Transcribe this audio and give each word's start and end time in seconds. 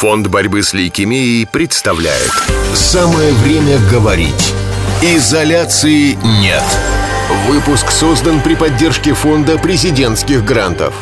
Фонд 0.00 0.28
борьбы 0.28 0.62
с 0.62 0.72
лейкемией 0.72 1.46
представляет 1.46 2.30
Самое 2.74 3.34
время 3.34 3.78
говорить 3.92 4.54
Изоляции 5.02 6.14
нет 6.40 6.64
Выпуск 7.46 7.90
создан 7.90 8.40
при 8.40 8.54
поддержке 8.54 9.12
Фонда 9.12 9.58
президентских 9.58 10.42
грантов 10.42 10.94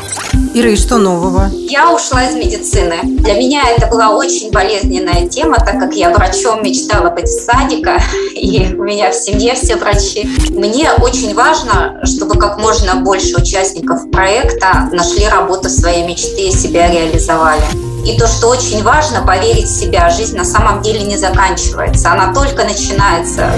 Ира, 0.53 0.69
и 0.71 0.75
что 0.75 0.97
нового? 0.97 1.49
Я 1.53 1.93
ушла 1.93 2.25
из 2.25 2.35
медицины. 2.35 2.97
Для 3.03 3.35
меня 3.35 3.63
это 3.69 3.87
была 3.87 4.09
очень 4.09 4.51
болезненная 4.51 5.29
тема, 5.29 5.57
так 5.57 5.79
как 5.79 5.93
я 5.93 6.09
врачом 6.09 6.63
мечтала 6.63 7.09
быть 7.09 7.27
с 7.27 7.45
садика, 7.45 8.01
и 8.35 8.75
у 8.77 8.83
меня 8.83 9.11
в 9.11 9.15
семье 9.15 9.53
все 9.53 9.75
врачи. 9.75 10.27
Мне 10.49 10.91
очень 10.91 11.33
важно, 11.35 11.99
чтобы 12.03 12.37
как 12.39 12.59
можно 12.59 12.95
больше 12.95 13.37
участников 13.37 14.09
проекта 14.11 14.89
нашли 14.91 15.27
работу 15.27 15.69
своей 15.69 16.05
мечты 16.05 16.47
и 16.47 16.51
себя 16.51 16.91
реализовали. 16.91 17.88
И 18.09 18.17
то, 18.17 18.25
что 18.25 18.47
очень 18.47 18.81
важно, 18.81 19.21
поверить 19.21 19.67
в 19.67 19.79
себя. 19.79 20.09
Жизнь 20.09 20.35
на 20.35 20.43
самом 20.43 20.81
деле 20.81 21.03
не 21.03 21.15
заканчивается, 21.15 22.11
она 22.11 22.33
только 22.33 22.63
начинается. 22.63 23.51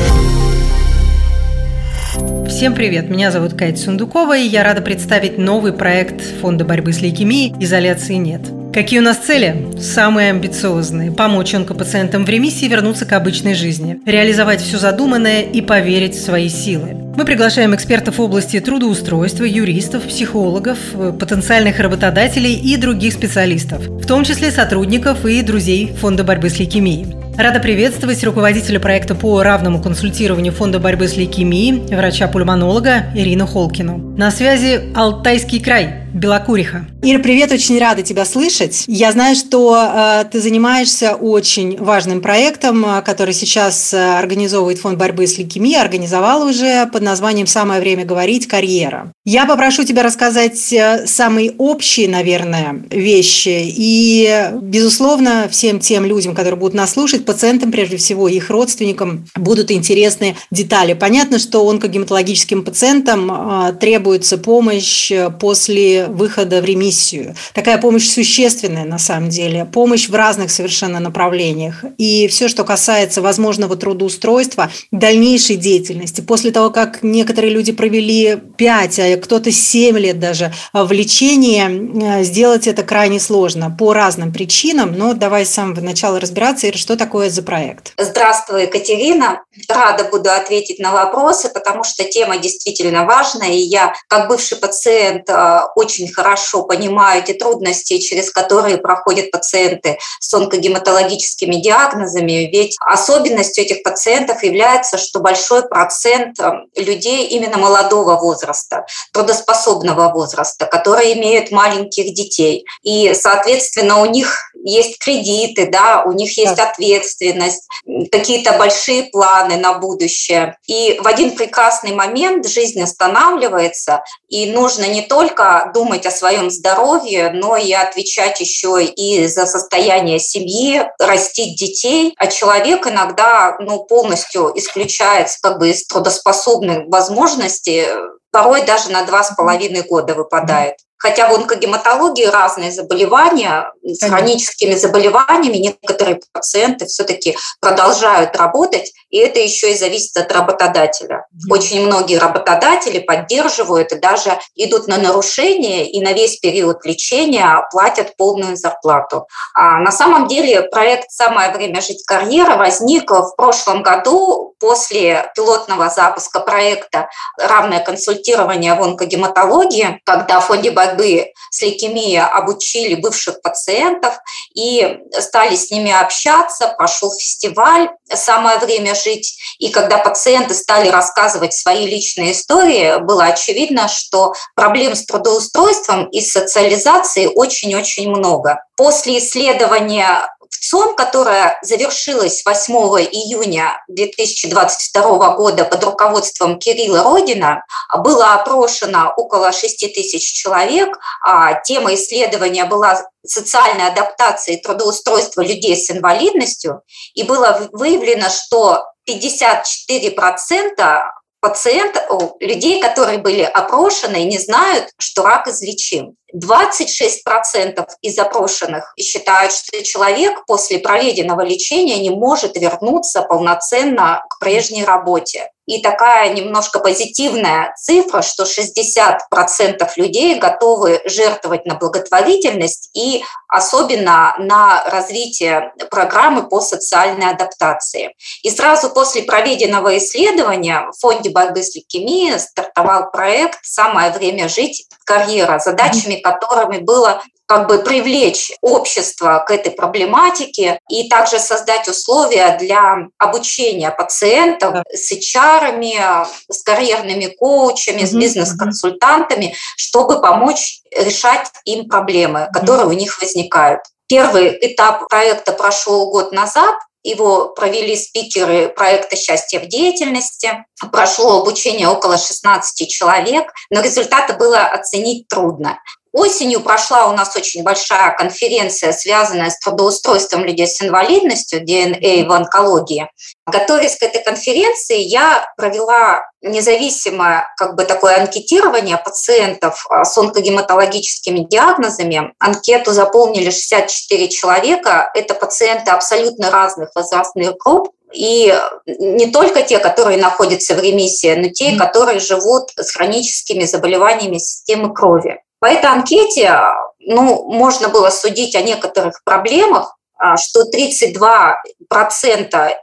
Всем 2.49 2.73
привет! 2.73 3.09
Меня 3.09 3.31
зовут 3.31 3.53
Катя 3.53 3.81
Сундукова, 3.81 4.37
и 4.37 4.45
я 4.45 4.65
рада 4.65 4.81
представить 4.81 5.37
новый 5.37 5.71
проект 5.71 6.21
Фонда 6.41 6.65
борьбы 6.65 6.91
с 6.91 6.99
лейкемией 6.99 7.55
«Изоляции 7.63 8.15
нет». 8.15 8.60
Какие 8.73 9.01
у 9.01 9.03
нас 9.03 9.17
цели? 9.17 9.67
Самые 9.81 10.29
амбициозные. 10.29 11.11
Помочь 11.11 11.53
онкопациентам 11.53 12.23
в 12.23 12.29
ремиссии 12.29 12.69
вернуться 12.69 13.05
к 13.05 13.11
обычной 13.11 13.53
жизни. 13.53 13.99
Реализовать 14.05 14.61
все 14.61 14.77
задуманное 14.77 15.41
и 15.41 15.59
поверить 15.59 16.15
в 16.15 16.23
свои 16.23 16.47
силы. 16.47 16.95
Мы 17.17 17.25
приглашаем 17.25 17.75
экспертов 17.75 18.17
в 18.17 18.21
области 18.21 18.61
трудоустройства, 18.61 19.43
юристов, 19.43 20.03
психологов, 20.03 20.77
потенциальных 21.19 21.79
работодателей 21.79 22.53
и 22.53 22.77
других 22.77 23.11
специалистов, 23.11 23.85
в 23.85 24.05
том 24.05 24.23
числе 24.23 24.51
сотрудников 24.51 25.25
и 25.25 25.41
друзей 25.41 25.91
Фонда 25.99 26.23
борьбы 26.23 26.49
с 26.49 26.57
лейкемией. 26.57 27.07
Рада 27.37 27.59
приветствовать 27.59 28.23
руководителя 28.23 28.79
проекта 28.79 29.15
по 29.15 29.41
равному 29.43 29.81
консультированию 29.81 30.53
Фонда 30.53 30.79
борьбы 30.79 31.09
с 31.09 31.17
лейкемией, 31.17 31.93
врача-пульмонолога 31.93 33.05
Ирину 33.15 33.47
Холкину. 33.47 33.97
На 34.17 34.31
связи 34.31 34.93
Алтайский 34.95 35.59
край, 35.59 36.03
Белокуриха. 36.13 36.85
Ира, 37.01 37.19
привет, 37.19 37.51
очень 37.51 37.79
рада 37.79 38.01
тебя 38.01 38.25
слышать. 38.25 38.83
Я 38.87 39.11
знаю, 39.11 39.35
что 39.35 39.75
э, 39.75 40.25
ты 40.29 40.41
занимаешься 40.41 41.15
очень 41.15 41.77
важным 41.77 42.21
проектом, 42.21 42.85
э, 42.85 43.01
который 43.01 43.33
сейчас 43.33 43.93
э, 43.93 44.17
организовывает 44.17 44.79
Фонд 44.79 44.97
борьбы 44.97 45.25
с 45.25 45.37
лейкемией, 45.37 45.79
организовал 45.79 46.43
уже 46.43 46.85
под 46.91 47.01
названием 47.01 47.47
«Самое 47.47 47.79
время 47.79 48.05
говорить. 48.05 48.47
Карьера». 48.47 49.11
Я 49.25 49.45
попрошу 49.45 49.83
тебя 49.83 50.03
рассказать 50.03 50.73
э, 50.73 51.05
самые 51.07 51.53
общие, 51.57 52.09
наверное, 52.09 52.83
вещи 52.89 53.63
и, 53.65 54.49
безусловно, 54.61 55.47
всем 55.49 55.79
тем 55.79 56.05
людям, 56.05 56.35
которые 56.35 56.59
будут 56.59 56.75
нас 56.75 56.91
слушать, 56.91 57.25
пациентам, 57.25 57.71
прежде 57.71 57.97
всего, 57.97 58.27
их 58.27 58.49
родственникам, 58.49 59.25
будут 59.35 59.71
интересны 59.71 60.35
детали. 60.51 60.93
Понятно, 60.93 61.39
что 61.39 61.67
онкогематологическим 61.69 62.63
пациентам 62.63 63.31
э, 63.31 63.73
требуется 63.79 64.37
помощь 64.37 65.11
после 65.39 66.00
выхода 66.07 66.61
в 66.61 66.65
ремиссию. 66.65 67.35
Такая 67.53 67.77
помощь 67.77 68.09
существенная 68.09 68.85
на 68.85 68.99
самом 68.99 69.29
деле, 69.29 69.65
помощь 69.65 70.09
в 70.09 70.15
разных 70.15 70.51
совершенно 70.51 70.99
направлениях. 70.99 71.83
И 71.97 72.27
все, 72.27 72.47
что 72.47 72.63
касается 72.63 73.21
возможного 73.21 73.75
трудоустройства, 73.75 74.71
дальнейшей 74.91 75.55
деятельности. 75.55 76.21
После 76.21 76.51
того, 76.51 76.69
как 76.69 77.03
некоторые 77.03 77.53
люди 77.53 77.71
провели 77.71 78.37
5, 78.57 78.99
а 78.99 79.17
кто-то 79.17 79.51
7 79.51 79.97
лет 79.97 80.19
даже 80.19 80.53
в 80.73 80.91
лечении, 80.91 82.23
сделать 82.23 82.67
это 82.67 82.83
крайне 82.83 83.19
сложно 83.19 83.75
по 83.77 83.93
разным 83.93 84.33
причинам. 84.33 84.93
Но 84.97 85.13
давай 85.13 85.45
с 85.45 85.49
самого 85.49 85.81
начала 85.81 86.19
разбираться, 86.19 86.67
Ира, 86.67 86.77
что 86.77 86.97
такое 86.97 87.29
за 87.29 87.43
проект. 87.43 87.93
Здравствуй, 87.97 88.63
Екатерина. 88.63 89.43
Рада 89.67 90.05
буду 90.05 90.29
ответить 90.31 90.79
на 90.79 90.91
вопросы, 90.91 91.49
потому 91.49 91.83
что 91.83 92.03
тема 92.03 92.37
действительно 92.37 93.05
важная. 93.05 93.51
И 93.51 93.59
я, 93.59 93.93
как 94.07 94.27
бывший 94.27 94.57
пациент, 94.57 95.29
э, 95.29 95.61
очень 95.75 95.90
очень 95.91 96.11
хорошо 96.11 96.63
понимаю 96.63 97.21
эти 97.21 97.33
трудности, 97.33 97.97
через 97.99 98.31
которые 98.31 98.77
проходят 98.77 99.31
пациенты 99.31 99.97
с 100.19 100.33
онкогематологическими 100.33 101.55
диагнозами, 101.55 102.49
ведь 102.51 102.77
особенностью 102.79 103.65
этих 103.65 103.83
пациентов 103.83 104.43
является, 104.43 104.97
что 104.97 105.19
большой 105.19 105.67
процент 105.67 106.39
э, 106.39 106.51
людей 106.77 107.27
именно 107.27 107.57
молодого 107.57 108.17
возраста, 108.17 108.85
трудоспособного 109.11 110.13
возраста, 110.13 110.65
которые 110.65 111.13
имеют 111.19 111.51
маленьких 111.51 112.13
детей. 112.13 112.65
И, 112.83 113.13
соответственно, 113.13 113.99
у 113.99 114.05
них 114.05 114.37
есть 114.63 114.99
кредиты, 114.99 115.69
да, 115.69 116.03
у 116.05 116.11
них 116.11 116.37
есть 116.37 116.55
да. 116.55 116.69
ответственность, 116.69 117.67
какие-то 118.11 118.53
большие 118.53 119.03
планы 119.03 119.57
на 119.57 119.73
будущее. 119.73 120.57
И 120.67 120.99
в 121.01 121.07
один 121.07 121.35
прекрасный 121.35 121.93
момент 121.93 122.47
жизнь 122.47 122.81
останавливается, 122.81 124.03
и 124.27 124.51
нужно 124.51 124.85
не 124.85 125.01
только 125.01 125.71
думать 125.73 126.05
о 126.05 126.11
своем 126.11 126.49
здоровье, 126.49 127.31
но 127.31 127.57
и 127.57 127.71
отвечать 127.73 128.39
еще 128.39 128.83
и 128.83 129.27
за 129.27 129.45
состояние 129.45 130.19
семьи, 130.19 130.83
растить 130.99 131.57
детей. 131.57 132.13
А 132.17 132.27
человек 132.27 132.87
иногда 132.87 133.55
ну, 133.59 133.83
полностью 133.83 134.51
исключается 134.55 135.37
как 135.41 135.59
бы 135.59 135.69
из 135.69 135.85
трудоспособных 135.85 136.87
возможностей, 136.87 137.85
порой 138.31 138.63
даже 138.63 138.89
на 138.91 139.03
два 139.03 139.23
с 139.23 139.35
половиной 139.35 139.81
года 139.81 140.13
выпадает. 140.13 140.75
Хотя 141.01 141.27
в 141.27 141.33
онкогематологии 141.33 142.25
разные 142.25 142.71
заболевания, 142.71 143.71
с 143.83 144.07
хроническими 144.07 144.75
заболеваниями 144.75 145.57
некоторые 145.57 146.21
пациенты 146.31 146.85
все-таки 146.85 147.35
продолжают 147.59 148.35
работать, 148.35 148.93
и 149.09 149.17
это 149.17 149.39
еще 149.39 149.71
и 149.71 149.77
зависит 149.77 150.15
от 150.17 150.31
работодателя. 150.31 151.25
Очень 151.49 151.87
многие 151.87 152.19
работодатели 152.19 152.99
поддерживают 152.99 153.91
и 153.91 153.99
даже 153.99 154.37
идут 154.55 154.87
на 154.87 154.97
нарушение 154.97 155.89
и 155.89 156.01
на 156.01 156.13
весь 156.13 156.37
период 156.37 156.85
лечения 156.85 157.67
платят 157.71 158.15
полную 158.15 158.55
зарплату. 158.55 159.25
А 159.55 159.79
на 159.79 159.91
самом 159.91 160.27
деле 160.27 160.61
проект 160.61 161.09
«Самое 161.09 161.51
время 161.51 161.81
жить 161.81 162.03
карьера» 162.05 162.57
возник 162.57 163.09
в 163.09 163.33
прошлом 163.35 163.81
году 163.81 164.55
после 164.59 165.31
пилотного 165.35 165.89
запуска 165.89 166.39
проекта 166.39 167.09
«Равное 167.39 167.79
консультирование 167.79 168.75
в 168.75 168.83
онкогематологии», 168.83 169.99
когда 170.05 170.39
в 170.39 170.45
фонде 170.45 170.69
борьбы 170.91 171.31
с 171.49 171.61
лейкемией 171.61 172.21
обучили 172.21 172.95
бывших 172.95 173.41
пациентов 173.41 174.17
и 174.53 174.97
стали 175.19 175.55
с 175.55 175.71
ними 175.71 175.91
общаться, 175.91 176.73
пошел 176.77 177.11
фестиваль 177.11 177.89
«Самое 178.13 178.59
время 178.59 178.95
жить». 178.95 179.37
И 179.59 179.69
когда 179.69 179.97
пациенты 179.97 180.53
стали 180.53 180.89
рассказывать 180.89 181.53
свои 181.53 181.85
личные 181.85 182.33
истории, 182.33 182.99
было 183.03 183.25
очевидно, 183.25 183.87
что 183.87 184.33
проблем 184.55 184.95
с 184.95 185.05
трудоустройством 185.05 186.07
и 186.09 186.21
социализацией 186.21 187.27
очень-очень 187.27 188.09
много. 188.09 188.63
После 188.75 189.19
исследования 189.19 190.27
ЦОМ, 190.59 190.95
которая 190.95 191.57
завершилась 191.63 192.43
8 192.45 192.73
июня 193.11 193.83
2022 193.87 195.35
года 195.35 195.65
под 195.65 195.83
руководством 195.83 196.59
Кирилла 196.59 197.03
Родина, 197.03 197.63
было 197.97 198.33
опрошено 198.33 199.13
около 199.17 199.51
6 199.51 199.93
тысяч 199.93 200.33
человек. 200.33 200.97
А 201.25 201.55
тема 201.61 201.93
исследования 201.95 202.65
была 202.65 203.03
социальной 203.25 203.87
адаптации 203.87 204.55
и 204.55 204.61
трудоустройства 204.61 205.41
людей 205.41 205.75
с 205.75 205.89
инвалидностью, 205.91 206.81
и 207.13 207.23
было 207.23 207.67
выявлено, 207.71 208.29
что 208.29 208.85
54% 209.09 211.01
пациентов, 211.41 212.33
людей, 212.39 212.79
которые 212.79 213.17
были 213.17 213.41
опрошены, 213.41 214.23
не 214.23 214.37
знают, 214.37 214.91
что 214.99 215.23
рак 215.23 215.47
излечим. 215.47 216.15
26% 216.35 217.87
из 218.01 218.19
опрошенных 218.19 218.93
считают, 218.99 219.53
что 219.53 219.83
человек 219.83 220.45
после 220.45 220.79
проведенного 220.79 221.41
лечения 221.41 221.99
не 221.99 222.09
может 222.09 222.55
вернуться 222.57 223.21
полноценно 223.21 224.23
к 224.29 224.39
прежней 224.39 224.83
работе. 224.83 225.49
И 225.67 225.81
такая 225.81 226.33
немножко 226.33 226.79
позитивная 226.79 227.73
цифра, 227.77 228.21
что 228.21 228.43
60% 228.43 229.89
людей 229.95 230.35
готовы 230.39 231.01
жертвовать 231.05 231.65
на 231.65 231.75
благотворительность 231.75 232.89
и 232.93 233.23
особенно 233.47 234.35
на 234.39 234.83
развитие 234.87 235.71
программы 235.89 236.49
по 236.49 236.61
социальной 236.61 237.29
адаптации. 237.29 238.15
И 238.43 238.49
сразу 238.49 238.89
после 238.89 239.23
проведенного 239.23 239.97
исследования 239.97 240.87
в 240.91 240.99
Фонде 240.99 241.29
борьбы 241.29 241.61
с 241.61 241.75
лейкемией 241.75 242.39
стартовал 242.39 243.11
проект 243.11 243.59
«Самое 243.63 244.11
время 244.11 244.49
жить. 244.49 244.87
Карьера», 245.05 245.59
задачами 245.59 246.15
которыми 246.21 246.77
было 246.77 247.21
как 247.45 247.67
бы 247.67 247.79
привлечь 247.79 248.53
общество 248.61 249.43
к 249.45 249.51
этой 249.51 249.73
проблематике 249.73 250.79
и 250.89 251.09
также 251.09 251.37
создать 251.37 251.87
условия 251.89 252.57
для 252.57 253.07
обучения 253.17 253.91
пациентов 253.91 254.83
с 254.89 255.11
HR, 255.11 256.25
с 256.49 256.63
карьерными 256.63 257.25
коучами, 257.25 258.05
с 258.05 258.13
бизнес-консультантами, 258.13 259.53
чтобы 259.75 260.21
помочь 260.21 260.79
решать 260.95 261.51
им 261.65 261.89
проблемы, 261.89 262.47
которые 262.53 262.87
у 262.87 262.93
них 262.93 263.19
возникают. 263.19 263.81
Первый 264.07 264.57
этап 264.61 265.09
проекта 265.09 265.51
прошел 265.51 266.09
год 266.09 266.31
назад, 266.31 266.75
его 267.03 267.49
провели 267.49 267.95
спикеры 267.95 268.69
проекта 268.69 269.15
«Счастье 269.15 269.59
в 269.59 269.67
деятельности». 269.67 270.65
Прошло 270.91 271.41
обучение 271.41 271.87
около 271.87 272.17
16 272.17 272.89
человек, 272.89 273.51
но 273.69 273.81
результаты 273.81 274.33
было 274.33 274.59
оценить 274.61 275.27
трудно. 275.27 275.79
Осенью 276.13 276.59
прошла 276.59 277.07
у 277.07 277.13
нас 277.13 277.35
очень 277.37 277.63
большая 277.63 278.13
конференция, 278.17 278.91
связанная 278.91 279.49
с 279.49 279.59
трудоустройством 279.59 280.43
людей 280.43 280.67
с 280.67 280.81
инвалидностью, 280.81 281.63
DNA 281.63 282.25
в 282.25 282.31
онкологии. 282.33 283.09
Готовясь 283.47 283.95
к 283.95 284.03
этой 284.03 284.21
конференции, 284.21 284.99
я 284.99 285.45
провела 285.55 286.21
независимое 286.41 287.47
как 287.55 287.75
бы 287.75 287.85
такое 287.85 288.17
анкетирование 288.19 288.97
пациентов 288.97 289.85
а, 289.89 290.03
с 290.03 290.17
онкогематологическими 290.17 291.45
диагнозами. 291.49 292.33
Анкету 292.39 292.91
заполнили 292.91 293.49
64 293.49 294.27
человека. 294.27 295.11
Это 295.13 295.33
пациенты 295.33 295.91
абсолютно 295.91 296.51
разных 296.51 296.89
возрастных 296.93 297.55
групп. 297.57 297.91
И 298.13 298.53
не 298.85 299.31
только 299.31 299.61
те, 299.61 299.79
которые 299.79 300.17
находятся 300.17 300.75
в 300.75 300.81
ремиссии, 300.81 301.33
но 301.35 301.47
те, 301.47 301.77
которые 301.77 302.19
живут 302.19 302.71
с 302.75 302.91
хроническими 302.91 303.63
заболеваниями 303.63 304.37
системы 304.37 304.93
крови. 304.93 305.39
По 305.61 305.67
этой 305.67 305.91
анкете 305.91 306.59
ну, 306.99 307.45
можно 307.45 307.87
было 307.89 308.09
судить 308.09 308.55
о 308.55 308.63
некоторых 308.63 309.23
проблемах, 309.23 309.95
а, 310.17 310.35
что 310.35 310.63
32% 310.63 311.55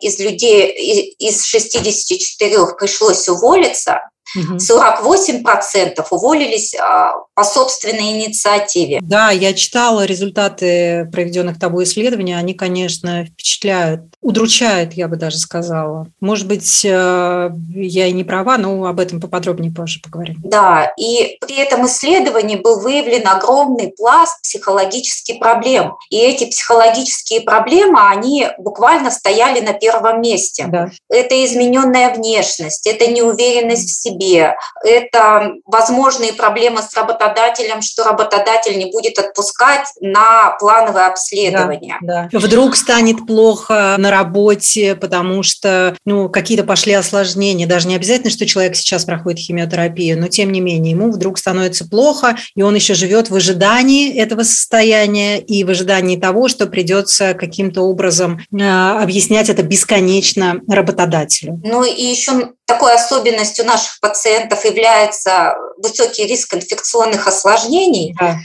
из 0.01 0.19
людей 0.21 1.15
из 1.19 1.45
64 1.45 2.77
пришлось 2.79 3.29
уволиться, 3.29 4.09
48% 4.37 6.05
уволились 6.11 6.75
а, 6.75 7.13
по 7.35 7.45
собственной 7.45 8.13
инициативе. 8.13 8.99
Да, 9.01 9.31
я 9.31 9.55
читала 9.55 10.05
результаты 10.05 11.09
проведенных 11.13 11.59
тобой 11.59 11.85
исследований. 11.85 12.35
Они, 12.35 12.53
конечно, 12.53 13.27
впечатляют, 13.27 14.03
удручают, 14.21 14.95
я 14.95 15.09
бы 15.09 15.17
даже 15.17 15.39
сказала. 15.39 16.09
Может 16.21 16.49
быть, 16.49 16.85
э, 16.85 17.51
я 17.75 18.07
и 18.07 18.13
не 18.13 18.25
права, 18.25 18.59
но 18.59 18.85
об 18.87 18.99
этом 19.01 19.21
поподробнее 19.21 19.73
позже 19.73 20.01
поговорим. 20.03 20.37
Да, 20.43 20.93
и 20.99 21.39
при 21.41 21.57
этом 21.57 21.87
исследовании 21.87 22.57
был 22.57 22.81
выявлен 22.81 23.27
огромный 23.27 23.93
пласт 23.97 24.43
психологических 24.43 25.39
проблем. 25.39 25.95
И 26.11 26.19
эти 26.19 26.45
психологические 26.45 27.43
проблемы, 27.43 28.01
они 28.11 28.49
буквально 28.59 29.11
стояли 29.11 29.61
на 29.61 29.75
первом 29.75 30.21
месте. 30.21 30.67
Да. 30.69 30.91
Это 31.09 31.45
измененная 31.45 32.15
внешность, 32.15 32.87
это 32.87 33.07
неуверенность 33.07 33.91
в 33.91 34.03
себе, 34.03 34.18
себе, 34.19 34.57
это 34.85 35.53
возможные 35.65 36.33
проблемы 36.33 36.83
с 36.83 36.95
работодателем, 36.95 37.83
что 37.83 38.05
работодатель 38.05 38.79
не 38.79 38.91
будет 38.91 39.19
отпускать 39.19 39.89
на 40.01 40.57
плановое 40.59 41.07
обследование. 41.07 41.97
Да, 42.03 42.29
да. 42.31 42.39
Вдруг 42.39 42.77
станет 42.77 43.27
плохо 43.27 43.97
на 43.99 44.11
работе, 44.11 44.95
потому 44.95 45.43
что 45.43 45.97
ну, 46.05 46.29
какие-то 46.29 46.65
пошли 46.65 46.93
осложнения. 46.93 47.67
Даже 47.67 47.89
не 47.89 47.97
обязательно, 47.97 48.31
что 48.31 48.47
человек 48.47 48.77
сейчас 48.77 49.05
проходит 49.05 49.41
химиотерапию, 49.41 50.21
но 50.21 50.29
тем 50.29 50.53
не 50.53 50.61
менее 50.61 50.93
ему 50.93 51.11
вдруг 51.11 51.39
становится 51.39 51.89
плохо, 51.89 52.37
и 52.55 52.63
он 52.63 52.75
еще 52.75 52.95
живет 52.95 53.31
в 53.31 53.35
ожидании 53.35 54.17
этого 54.19 54.43
состояния 54.43 55.41
и 55.41 55.65
в 55.65 55.71
ожидании 55.71 56.17
того, 56.17 56.49
что 56.49 56.67
придется 56.67 57.35
каким-то 57.35 57.83
образом 57.83 58.41
э, 58.53 59.01
объяснять 59.01 59.49
это 59.49 59.63
бесконечно 59.63 60.61
работодателю. 60.69 61.61
Ну 61.65 61.85
и 61.85 62.03
еще 62.03 62.53
такой 62.69 62.95
особенностью 62.95 63.65
наших 63.65 63.99
пациентов 64.09 64.65
является 64.65 65.55
высокий 65.77 66.27
риск 66.27 66.55
инфекционных 66.55 67.27
осложнений. 67.27 68.15
Да. 68.19 68.39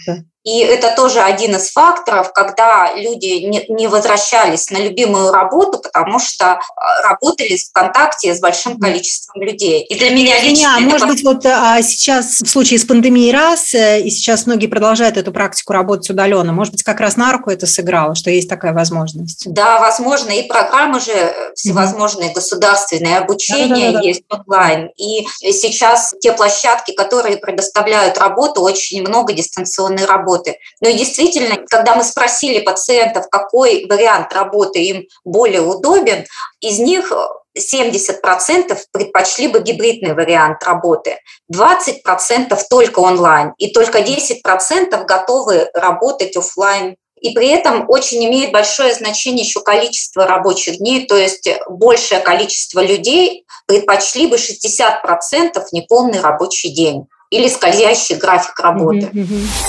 И 0.44 0.60
это 0.60 0.94
тоже 0.96 1.22
один 1.22 1.56
из 1.56 1.72
факторов, 1.72 2.34
когда 2.34 2.92
люди 2.96 3.64
не, 3.70 3.88
возвращались 3.88 4.70
на 4.72 4.78
любимую 4.78 5.32
работу, 5.32 5.80
потому 5.80 6.20
что 6.20 6.60
э, 6.60 7.04
работали 7.04 7.56
в 7.56 7.72
контакте 7.72 8.36
с 8.36 8.42
большим 8.42 8.78
количеством 8.78 9.42
людей. 9.42 9.84
И 9.84 9.96
для 9.96 10.10
меня 10.10 10.42
лично... 10.42 10.76
А 10.76 10.80
может 10.82 11.08
быть, 11.08 11.24
вот 11.24 11.46
а 11.46 11.82
сейчас 11.82 12.42
в 12.42 12.48
случае 12.50 12.80
с 12.80 12.86
пандемией 12.86 13.32
раз, 13.32 13.74
э, 13.74 14.02
и 14.02 14.10
сейчас 14.10 14.46
многие 14.46 14.68
продолжают 14.68 15.16
эту 15.16 15.32
практику 15.32 15.72
работать 15.72 16.10
удаленно, 16.10 16.52
может 16.52 16.74
быть, 16.74 16.84
как 16.84 17.00
раз 17.00 17.16
на 17.16 17.32
руку 17.32 17.50
это 17.50 17.66
сыграло, 17.66 18.14
что 18.14 18.30
есть 18.30 18.50
такая 18.50 18.74
возможность? 18.74 19.46
Да, 19.50 19.80
возможно. 19.80 20.32
И 20.32 20.44
программы 20.44 21.00
же 21.00 21.14
э, 21.14 21.54
всевозможные 21.56 22.32
mm-hmm. 22.32 22.36
государственные, 22.36 23.18
обучение 23.18 23.92
да, 23.92 23.94
да, 23.94 24.02
да, 24.02 24.08
есть 24.08 24.24
онлайн. 24.30 24.90
И 24.98 25.26
сейчас 25.54 26.14
те 26.20 26.34
площадки, 26.34 26.92
которые 26.92 27.38
предоставляют 27.38 28.18
работу, 28.18 28.62
очень 28.62 29.02
много 29.08 29.32
дистанционной 29.32 30.04
работы 30.06 30.33
работы. 30.34 30.58
Но 30.82 30.90
действительно, 30.90 31.58
когда 31.70 31.96
мы 31.96 32.04
спросили 32.04 32.60
пациентов, 32.60 33.26
какой 33.30 33.86
вариант 33.88 34.34
работы 34.34 34.80
им 34.80 35.08
более 35.24 35.62
удобен, 35.62 36.26
из 36.62 36.80
них 36.80 37.12
70% 37.58 38.78
предпочли 38.92 39.48
бы 39.48 39.62
гибридный 39.62 40.14
вариант 40.14 40.64
работы, 40.64 41.20
20% 41.54 42.58
только 42.70 43.00
онлайн, 43.00 43.54
и 43.58 43.72
только 43.72 44.00
10% 44.00 45.06
готовы 45.06 45.70
работать 45.74 46.36
офлайн 46.36 46.96
и 47.22 47.34
при 47.34 47.48
этом 47.48 47.86
очень 47.88 48.26
имеет 48.26 48.52
большое 48.52 48.94
значение 48.94 49.46
еще 49.46 49.62
количество 49.62 50.28
рабочих 50.28 50.80
дней, 50.80 51.08
то 51.08 51.16
есть 51.16 51.48
большее 51.70 52.20
количество 52.20 52.82
людей 52.82 53.46
предпочли 53.66 54.28
бы 54.28 54.36
60% 54.36 55.64
неполный 55.72 56.20
рабочий 56.20 56.74
день 56.74 57.06
или 57.34 57.48
скользящий 57.48 58.16
график 58.16 58.60
работы. 58.60 59.10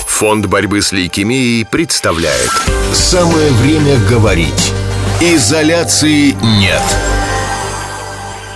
Фонд 0.07 0.45
борьбы 0.45 0.81
с 0.81 0.91
лейкемией 0.91 1.65
представляет 1.65 2.51
«Самое 2.93 3.51
время 3.53 3.97
говорить». 4.07 4.71
Изоляции 5.19 6.35
нет. 6.59 6.83